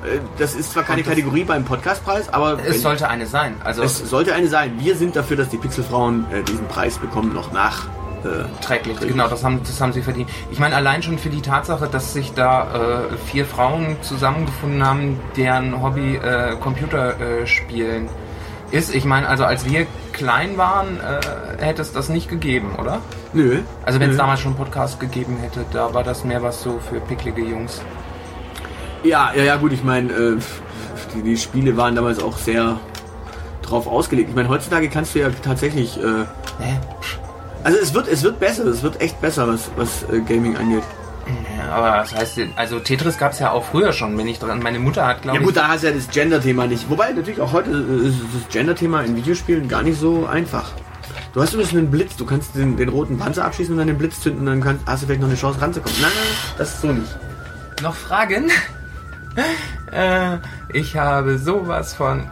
Äh, 0.04 0.20
Das 0.38 0.54
ist 0.54 0.72
zwar 0.72 0.84
keine 0.84 1.02
Kategorie 1.02 1.44
beim 1.44 1.64
Podcastpreis, 1.64 2.32
aber 2.32 2.58
es 2.64 2.82
sollte 2.82 3.08
eine 3.08 3.26
sein. 3.26 3.56
Also 3.64 3.82
es 3.82 3.98
sollte 3.98 4.34
eine 4.34 4.48
sein. 4.48 4.72
Wir 4.78 4.94
sind 4.94 5.16
dafür, 5.16 5.36
dass 5.36 5.48
die 5.48 5.56
Pixelfrauen 5.56 6.26
äh, 6.30 6.42
diesen 6.42 6.66
Preis 6.68 6.98
bekommen, 6.98 7.32
noch 7.34 7.52
nach. 7.52 7.86
Äh, 8.24 8.44
träglich, 8.64 8.98
genau, 8.98 9.28
das 9.28 9.44
haben, 9.44 9.60
das 9.62 9.80
haben 9.80 9.92
sie 9.92 10.02
verdient. 10.02 10.28
Ich 10.50 10.58
meine, 10.58 10.74
allein 10.74 11.04
schon 11.04 11.18
für 11.18 11.28
die 11.28 11.40
Tatsache, 11.40 11.86
dass 11.86 12.12
sich 12.12 12.32
da 12.34 13.04
äh, 13.12 13.16
vier 13.30 13.44
Frauen 13.46 13.96
zusammengefunden 14.02 14.84
haben, 14.84 15.20
deren 15.36 15.80
Hobby 15.80 16.16
äh, 16.16 16.56
Computerspielen 16.56 17.42
äh, 17.42 17.46
spielen 17.46 18.08
ist. 18.70 18.94
Ich 18.94 19.04
meine, 19.04 19.28
also 19.28 19.44
als 19.44 19.64
wir 19.64 19.86
klein 20.12 20.56
waren, 20.56 20.98
äh, 21.00 21.64
hätte 21.64 21.82
es 21.82 21.92
das 21.92 22.08
nicht 22.08 22.28
gegeben, 22.28 22.76
oder? 22.78 23.00
nö. 23.32 23.60
Also 23.84 24.00
wenn 24.00 24.10
es 24.10 24.16
damals 24.16 24.40
schon 24.40 24.52
einen 24.52 24.64
Podcast 24.64 25.00
gegeben 25.00 25.36
hätte, 25.40 25.64
da 25.72 25.92
war 25.92 26.02
das 26.02 26.24
mehr 26.24 26.42
was 26.42 26.62
so 26.62 26.78
für 26.78 27.00
picklige 27.00 27.42
Jungs. 27.42 27.82
Ja, 29.04 29.32
ja, 29.34 29.44
ja, 29.44 29.56
gut, 29.56 29.72
ich 29.72 29.84
meine, 29.84 30.12
äh, 30.12 30.36
die, 31.14 31.22
die 31.22 31.36
Spiele 31.36 31.76
waren 31.76 31.94
damals 31.94 32.22
auch 32.22 32.36
sehr 32.36 32.80
drauf 33.62 33.86
ausgelegt. 33.86 34.30
Ich 34.30 34.34
meine, 34.34 34.48
heutzutage 34.48 34.88
kannst 34.88 35.14
du 35.14 35.20
ja 35.20 35.28
tatsächlich. 35.42 35.98
Äh, 35.98 36.24
Hä? 36.60 36.78
also 37.62 37.78
es 37.80 37.94
wird, 37.94 38.08
es 38.08 38.22
wird 38.22 38.40
besser, 38.40 38.64
es 38.66 38.82
wird 38.82 39.00
echt 39.00 39.20
besser, 39.20 39.46
was, 39.46 39.70
was 39.76 40.02
äh, 40.04 40.20
Gaming 40.20 40.56
angeht. 40.56 40.82
Aber 41.68 41.98
das 41.98 42.14
heißt, 42.14 42.40
also 42.56 42.78
Tetris 42.80 43.18
gab 43.18 43.32
es 43.32 43.38
ja 43.38 43.50
auch 43.52 43.64
früher 43.64 43.92
schon, 43.92 44.16
wenn 44.16 44.26
ich 44.26 44.38
dran. 44.38 44.60
Meine 44.62 44.78
Mutter 44.78 45.06
hat, 45.06 45.22
glaube 45.22 45.36
Ja 45.36 45.40
ich. 45.40 45.46
gut, 45.46 45.56
da 45.56 45.68
hast 45.68 45.82
du 45.82 45.88
ja 45.88 45.94
das 45.94 46.08
Gender-Thema 46.08 46.66
nicht. 46.66 46.88
Wobei 46.90 47.12
natürlich 47.12 47.40
auch 47.40 47.52
heute 47.52 47.70
äh, 47.70 48.08
ist 48.08 48.16
das 48.34 48.48
Gender-Thema 48.52 49.02
in 49.02 49.16
Videospielen 49.16 49.68
gar 49.68 49.82
nicht 49.82 49.98
so 50.00 50.26
einfach. 50.26 50.72
Du 51.34 51.42
hast 51.42 51.52
übrigens 51.52 51.72
einen 51.74 51.90
Blitz, 51.90 52.16
du 52.16 52.24
kannst 52.24 52.54
den, 52.54 52.76
den 52.76 52.88
roten 52.88 53.18
Panzer 53.18 53.44
abschießen 53.44 53.72
und 53.72 53.78
dann 53.78 53.86
den 53.86 53.98
Blitz 53.98 54.20
zünden 54.20 54.40
und 54.40 54.46
dann 54.46 54.60
kannst, 54.60 54.86
hast 54.86 55.02
du 55.02 55.06
vielleicht 55.06 55.20
noch 55.20 55.28
eine 55.28 55.36
Chance 55.36 55.60
ranzukommen. 55.60 55.96
Nein, 56.00 56.10
nein, 56.14 56.54
das 56.56 56.74
ist 56.74 56.80
so 56.80 56.92
nicht. 56.92 57.16
Noch 57.82 57.94
Fragen? 57.94 58.50
äh, 59.92 60.38
ich 60.72 60.96
habe 60.96 61.38
sowas 61.38 61.94
von. 61.94 62.28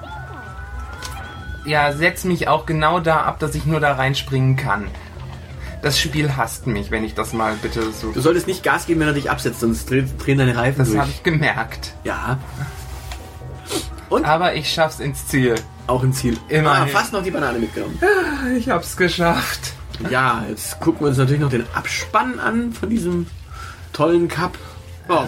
Ja, 1.64 1.92
setz 1.92 2.24
mich 2.24 2.48
auch 2.48 2.64
genau 2.64 3.00
da 3.00 3.22
ab, 3.22 3.38
dass 3.38 3.54
ich 3.54 3.66
nur 3.66 3.80
da 3.80 3.92
reinspringen 3.94 4.56
kann. 4.56 4.86
Das 5.86 6.00
Spiel 6.00 6.36
hasst 6.36 6.66
mich, 6.66 6.90
wenn 6.90 7.04
ich 7.04 7.14
das 7.14 7.32
mal 7.32 7.54
bitte 7.62 7.92
so. 7.92 8.10
Du 8.12 8.20
solltest 8.20 8.46
nicht 8.48 8.62
Gas 8.64 8.86
geben, 8.86 9.00
wenn 9.00 9.08
er 9.08 9.14
dich 9.14 9.30
absetzt, 9.30 9.60
sonst 9.60 9.88
dreh- 9.90 10.04
drehen 10.18 10.38
deine 10.38 10.56
Reifen 10.56 10.78
Das 10.80 10.88
durch. 10.88 10.98
habe 11.00 11.10
ich 11.10 11.22
gemerkt. 11.22 11.94
Ja. 12.02 12.38
Aber 14.10 14.54
ich 14.54 14.72
schaff's 14.72 15.00
ins 15.00 15.26
Ziel. 15.26 15.54
Auch 15.86 16.02
ein 16.02 16.12
Ziel. 16.12 16.36
Immerhin. 16.48 16.84
Ah, 16.84 16.86
fast 16.98 17.12
noch 17.12 17.22
die 17.22 17.30
Banane 17.30 17.58
mitgenommen. 17.58 17.98
Ich 18.58 18.68
hab's 18.68 18.96
geschafft. 18.96 19.72
Ja, 20.10 20.44
jetzt 20.48 20.80
gucken 20.80 21.02
wir 21.02 21.08
uns 21.08 21.18
natürlich 21.18 21.40
noch 21.40 21.50
den 21.50 21.64
Abspann 21.74 22.38
an 22.40 22.72
von 22.72 22.88
diesem 22.90 23.26
tollen 23.92 24.28
Cup. 24.28 24.58
Oh. 25.08 25.24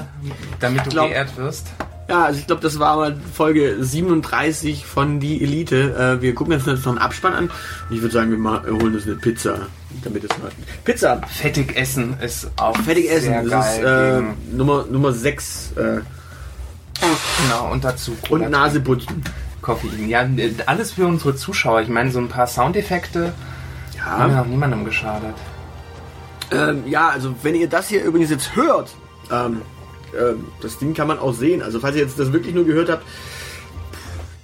Damit 0.61 0.87
du 0.87 0.91
glaub- 0.91 1.09
geehrt 1.09 1.37
wirst. 1.37 1.69
Ja, 2.09 2.25
also 2.25 2.41
ich 2.41 2.47
glaube, 2.47 2.63
das 2.63 2.79
war 2.79 2.97
mal 2.97 3.17
Folge 3.35 3.77
37 3.85 4.87
von 4.87 5.21
Die 5.21 5.43
Elite. 5.43 6.17
Äh, 6.19 6.23
wir 6.23 6.35
gucken 6.35 6.55
jetzt 6.55 6.67
noch 6.67 6.87
einen 6.87 6.99
Abspann 6.99 7.35
an. 7.35 7.45
Und 7.91 7.95
ich 7.97 8.01
würde 8.01 8.15
sagen, 8.15 8.31
wir, 8.31 8.39
ma- 8.39 8.63
wir 8.65 8.73
holen 8.73 8.95
uns 8.95 9.05
eine 9.05 9.17
Pizza. 9.17 9.59
Damit 10.05 10.25
es 10.25 10.31
mal. 10.39 10.51
Pizza! 10.85 11.21
Fettig 11.29 11.77
essen 11.77 12.17
ist 12.21 12.51
auch 12.57 12.77
Fertig 12.79 13.11
essen. 13.11 13.25
sehr 13.33 13.43
Das 13.45 13.77
ist 13.79 13.83
äh, 13.85 14.23
Nummer, 14.53 14.87
Nummer 14.91 15.13
6. 15.13 15.73
Äh, 15.77 16.01
genau, 17.43 17.73
und 17.73 17.85
dazu 17.85 18.13
und 18.13 18.23
Cola 18.29 18.49
Nase 18.49 18.81
putzen. 18.81 19.23
Koffein. 19.61 20.09
Ja, 20.09 20.27
alles 20.67 20.93
für 20.93 21.07
unsere 21.07 21.37
Zuschauer. 21.37 21.83
Ich 21.83 21.89
meine, 21.89 22.11
so 22.11 22.21
ein 22.21 22.29
paar 22.29 22.47
Soundeffekte 22.47 23.33
haben 24.01 24.31
ja 24.31 24.37
Ja. 24.37 24.43
auch 24.43 24.47
niemandem 24.47 24.85
geschadet. 24.85 25.35
Ähm, 26.53 26.85
ja, 26.87 27.09
also 27.11 27.35
wenn 27.43 27.55
ihr 27.55 27.69
das 27.69 27.89
hier 27.89 28.03
übrigens 28.03 28.31
jetzt 28.31 28.57
hört, 28.57 28.91
ähm, 29.31 29.61
das 30.63 30.79
Ding 30.79 30.95
kann 30.95 31.09
man 31.09 31.19
auch 31.19 31.35
sehen. 31.35 31.63
Also 31.63 31.81
falls 31.81 31.97
ihr 31.97 32.03
jetzt 32.03 32.19
das 32.19 32.33
wirklich 32.33 32.55
nur 32.55 32.65
gehört 32.65 32.89
habt, 32.89 33.05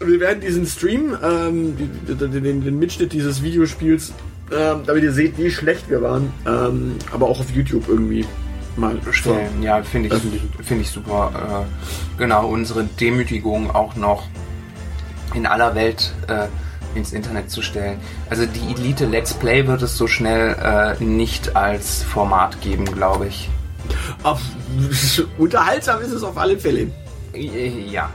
wir 0.01 0.21
werden 0.21 0.41
diesen 0.41 0.67
Stream, 0.67 1.17
ähm, 1.23 1.77
den, 2.07 2.63
den 2.63 2.79
Mitschnitt 2.79 3.13
dieses 3.13 3.43
Videospiels, 3.43 4.13
ähm, 4.53 4.83
damit 4.87 5.03
ihr 5.03 5.13
seht, 5.13 5.39
wie 5.39 5.51
schlecht 5.51 5.89
wir 5.89 6.03
waren, 6.03 6.33
ähm, 6.47 6.97
aber 7.13 7.29
auch 7.29 7.41
auf 7.41 7.51
YouTube 7.51 7.89
irgendwie 7.89 8.27
mal 8.77 8.99
stellen. 9.11 9.63
Ja, 9.63 9.83
finde 9.83 10.15
ich, 10.15 10.67
finde 10.67 10.83
ich 10.83 10.91
super. 10.91 11.67
Äh, 11.67 12.19
genau, 12.19 12.49
unsere 12.49 12.85
Demütigung 12.85 13.71
auch 13.71 13.97
noch 13.97 14.25
in 15.35 15.47
aller 15.47 15.75
Welt 15.75 16.13
äh, 16.29 16.47
ins 16.97 17.13
Internet 17.13 17.51
zu 17.51 17.63
stellen. 17.63 17.99
Also 18.31 18.47
die 18.47 18.75
Elite 18.75 19.07
Let's 19.07 19.35
Play 19.35 19.67
wird 19.67 19.83
es 19.83 19.97
so 19.97 20.07
schnell 20.07 20.57
äh, 20.63 21.03
nicht 21.03 21.57
als 21.57 22.03
Format 22.03 22.61
geben, 22.61 22.85
glaube 22.85 23.27
ich. 23.29 23.49
Auf, 24.23 24.41
unterhaltsam 25.39 26.01
ist 26.03 26.13
es 26.13 26.23
auf 26.23 26.37
alle 26.37 26.59
Fälle. 26.59 26.91
Äh, 27.33 27.87
Ja, 27.91 28.11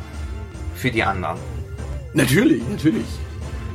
für 0.75 0.91
die 0.91 1.03
anderen. 1.03 1.37
Natürlich, 2.13 2.63
natürlich. 2.69 3.05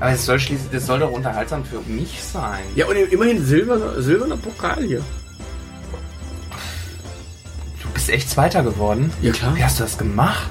Aber 0.00 0.10
es 0.10 0.26
soll 0.26 0.38
schließlich, 0.40 0.70
das 0.72 0.86
soll 0.86 0.98
doch 0.98 1.10
unterhaltsam 1.12 1.64
für 1.64 1.80
mich 1.90 2.20
sein. 2.22 2.64
Ja, 2.74 2.86
und 2.86 2.96
immerhin 2.96 3.44
silberner, 3.44 4.02
silberner 4.02 4.36
Pokal 4.36 4.82
hier. 4.84 5.02
Du 7.80 7.88
bist 7.94 8.10
echt 8.10 8.28
Zweiter 8.28 8.62
geworden. 8.62 9.12
Ja, 9.22 9.32
klar. 9.32 9.54
Wie 9.54 9.62
hast 9.62 9.78
du 9.78 9.84
das 9.84 9.96
gemacht? 9.96 10.50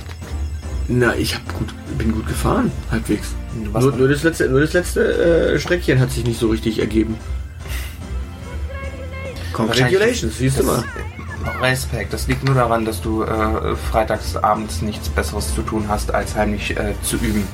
Na, 0.87 1.15
ich 1.15 1.35
hab 1.35 1.53
gut, 1.57 1.73
bin 1.97 2.13
gut 2.13 2.27
gefahren, 2.27 2.71
halbwegs. 2.91 3.35
Nur, 3.71 3.91
nur 3.91 4.07
das 4.07 4.23
letzte, 4.23 4.49
nur 4.49 4.61
das 4.61 4.73
letzte 4.73 5.53
äh, 5.53 5.59
Streckchen 5.59 5.99
hat 5.99 6.11
sich 6.11 6.25
nicht 6.25 6.39
so 6.39 6.47
richtig 6.49 6.79
ergeben. 6.79 7.17
Congratulations, 9.53 10.37
siehst 10.37 10.59
du 10.59 10.63
mal. 10.63 10.83
Respekt. 11.61 12.13
Das 12.13 12.27
liegt 12.27 12.43
nur 12.43 12.55
daran, 12.55 12.85
dass 12.85 13.01
du 13.01 13.23
äh, 13.23 13.75
freitags 13.75 14.35
abends 14.37 14.81
nichts 14.81 15.09
Besseres 15.09 15.53
zu 15.53 15.61
tun 15.61 15.85
hast, 15.87 16.13
als 16.13 16.35
heimlich 16.35 16.77
äh, 16.77 16.93
zu 17.01 17.17
üben. 17.17 17.47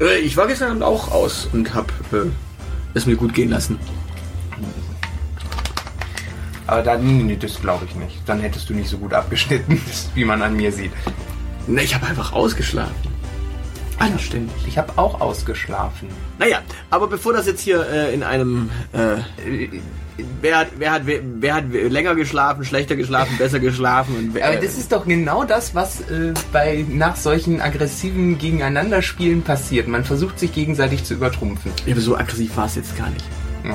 Äh, 0.00 0.18
ich 0.18 0.36
war 0.36 0.46
gestern 0.46 0.70
Abend 0.70 0.82
auch 0.82 1.10
aus 1.12 1.48
und 1.52 1.74
hab 1.74 1.90
äh, 2.12 2.30
es 2.94 3.06
mir 3.06 3.16
gut 3.16 3.34
gehen 3.34 3.50
lassen. 3.50 3.78
Aber 6.66 6.82
da, 6.82 6.96
nee, 6.96 7.36
das 7.36 7.60
glaube 7.60 7.84
ich 7.84 7.96
nicht. 7.96 8.20
Dann 8.26 8.40
hättest 8.40 8.70
du 8.70 8.74
nicht 8.74 8.88
so 8.88 8.98
gut 8.98 9.12
abgeschnitten, 9.12 9.80
wie 10.14 10.24
man 10.24 10.40
an 10.42 10.54
mir 10.54 10.70
sieht. 10.70 10.92
Na, 11.66 11.82
ich 11.82 11.94
habe 11.94 12.06
einfach 12.06 12.32
ausgeschlafen. 12.32 13.09
Anständig. 14.00 14.56
Ich 14.66 14.78
habe 14.78 14.96
auch 14.96 15.20
ausgeschlafen. 15.20 16.08
Naja, 16.38 16.60
aber 16.88 17.06
bevor 17.06 17.34
das 17.34 17.46
jetzt 17.46 17.60
hier 17.60 17.86
äh, 17.86 18.14
in 18.14 18.22
einem 18.22 18.70
äh, 18.92 19.18
wer 20.40 20.58
hat, 20.58 20.68
wer 20.78 20.92
hat 20.92 21.06
wer, 21.06 21.20
wer 21.22 21.54
hat 21.54 21.64
länger 21.70 22.14
geschlafen, 22.14 22.64
schlechter 22.64 22.96
geschlafen, 22.96 23.36
besser 23.36 23.60
geschlafen 23.60 24.16
und 24.16 24.34
wer, 24.34 24.48
Aber 24.48 24.56
das 24.56 24.78
ist 24.78 24.90
doch 24.90 25.04
genau 25.04 25.44
das, 25.44 25.74
was 25.74 26.00
äh, 26.02 26.32
bei 26.50 26.84
nach 26.88 27.16
solchen 27.16 27.60
aggressiven 27.60 28.38
Gegeneinanderspielen 28.38 29.42
passiert. 29.42 29.86
Man 29.86 30.04
versucht 30.04 30.38
sich 30.38 30.52
gegenseitig 30.54 31.04
zu 31.04 31.14
übertrumpfen. 31.14 31.70
Ja, 31.84 31.92
aber 31.92 32.00
so 32.00 32.16
aggressiv 32.16 32.56
war 32.56 32.66
es 32.66 32.76
jetzt 32.76 32.96
gar 32.96 33.10
nicht. 33.10 33.24
Ja. 33.64 33.74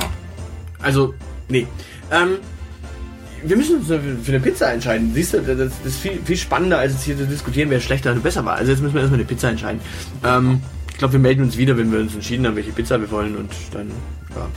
Also, 0.81 1.13
nee. 1.49 1.67
Ähm, 2.11 2.37
wir 3.47 3.57
müssen 3.57 3.77
uns 3.77 3.87
für 3.87 4.31
eine 4.31 4.39
Pizza 4.39 4.71
entscheiden. 4.71 5.11
Siehst 5.13 5.33
du, 5.33 5.41
das 5.41 5.71
ist 5.83 5.99
viel, 5.99 6.19
viel 6.23 6.37
spannender, 6.37 6.79
als 6.79 6.93
jetzt 6.93 7.03
hier 7.03 7.17
zu 7.17 7.25
diskutieren, 7.25 7.69
wer 7.69 7.79
schlechter 7.79 8.11
und 8.11 8.23
besser 8.23 8.43
war. 8.45 8.55
Also 8.55 8.71
jetzt 8.71 8.81
müssen 8.81 8.93
wir 8.93 9.01
erstmal 9.01 9.19
eine 9.19 9.27
Pizza 9.27 9.49
entscheiden. 9.49 9.79
Ähm, 10.23 10.61
ich 10.91 10.97
glaube, 10.97 11.13
wir 11.13 11.19
melden 11.19 11.43
uns 11.43 11.57
wieder, 11.57 11.77
wenn 11.77 11.91
wir 11.91 11.99
uns 11.99 12.13
entschieden 12.13 12.47
haben, 12.47 12.55
welche 12.55 12.71
Pizza 12.71 12.99
wir 12.99 13.11
wollen 13.11 13.35
und 13.35 13.51
dann, 13.71 13.87
ja. 14.35 14.47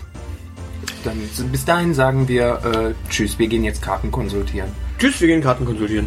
Dann 1.04 1.16
bis 1.50 1.64
dahin 1.64 1.94
sagen 1.94 2.28
wir 2.28 2.60
äh, 2.64 3.10
Tschüss, 3.10 3.38
wir 3.38 3.46
gehen 3.46 3.64
jetzt 3.64 3.82
Karten 3.82 4.10
konsultieren. 4.10 4.70
Tschüss, 4.98 5.20
wir 5.20 5.28
gehen 5.28 5.42
Karten 5.42 5.64
konsultieren. 5.64 6.06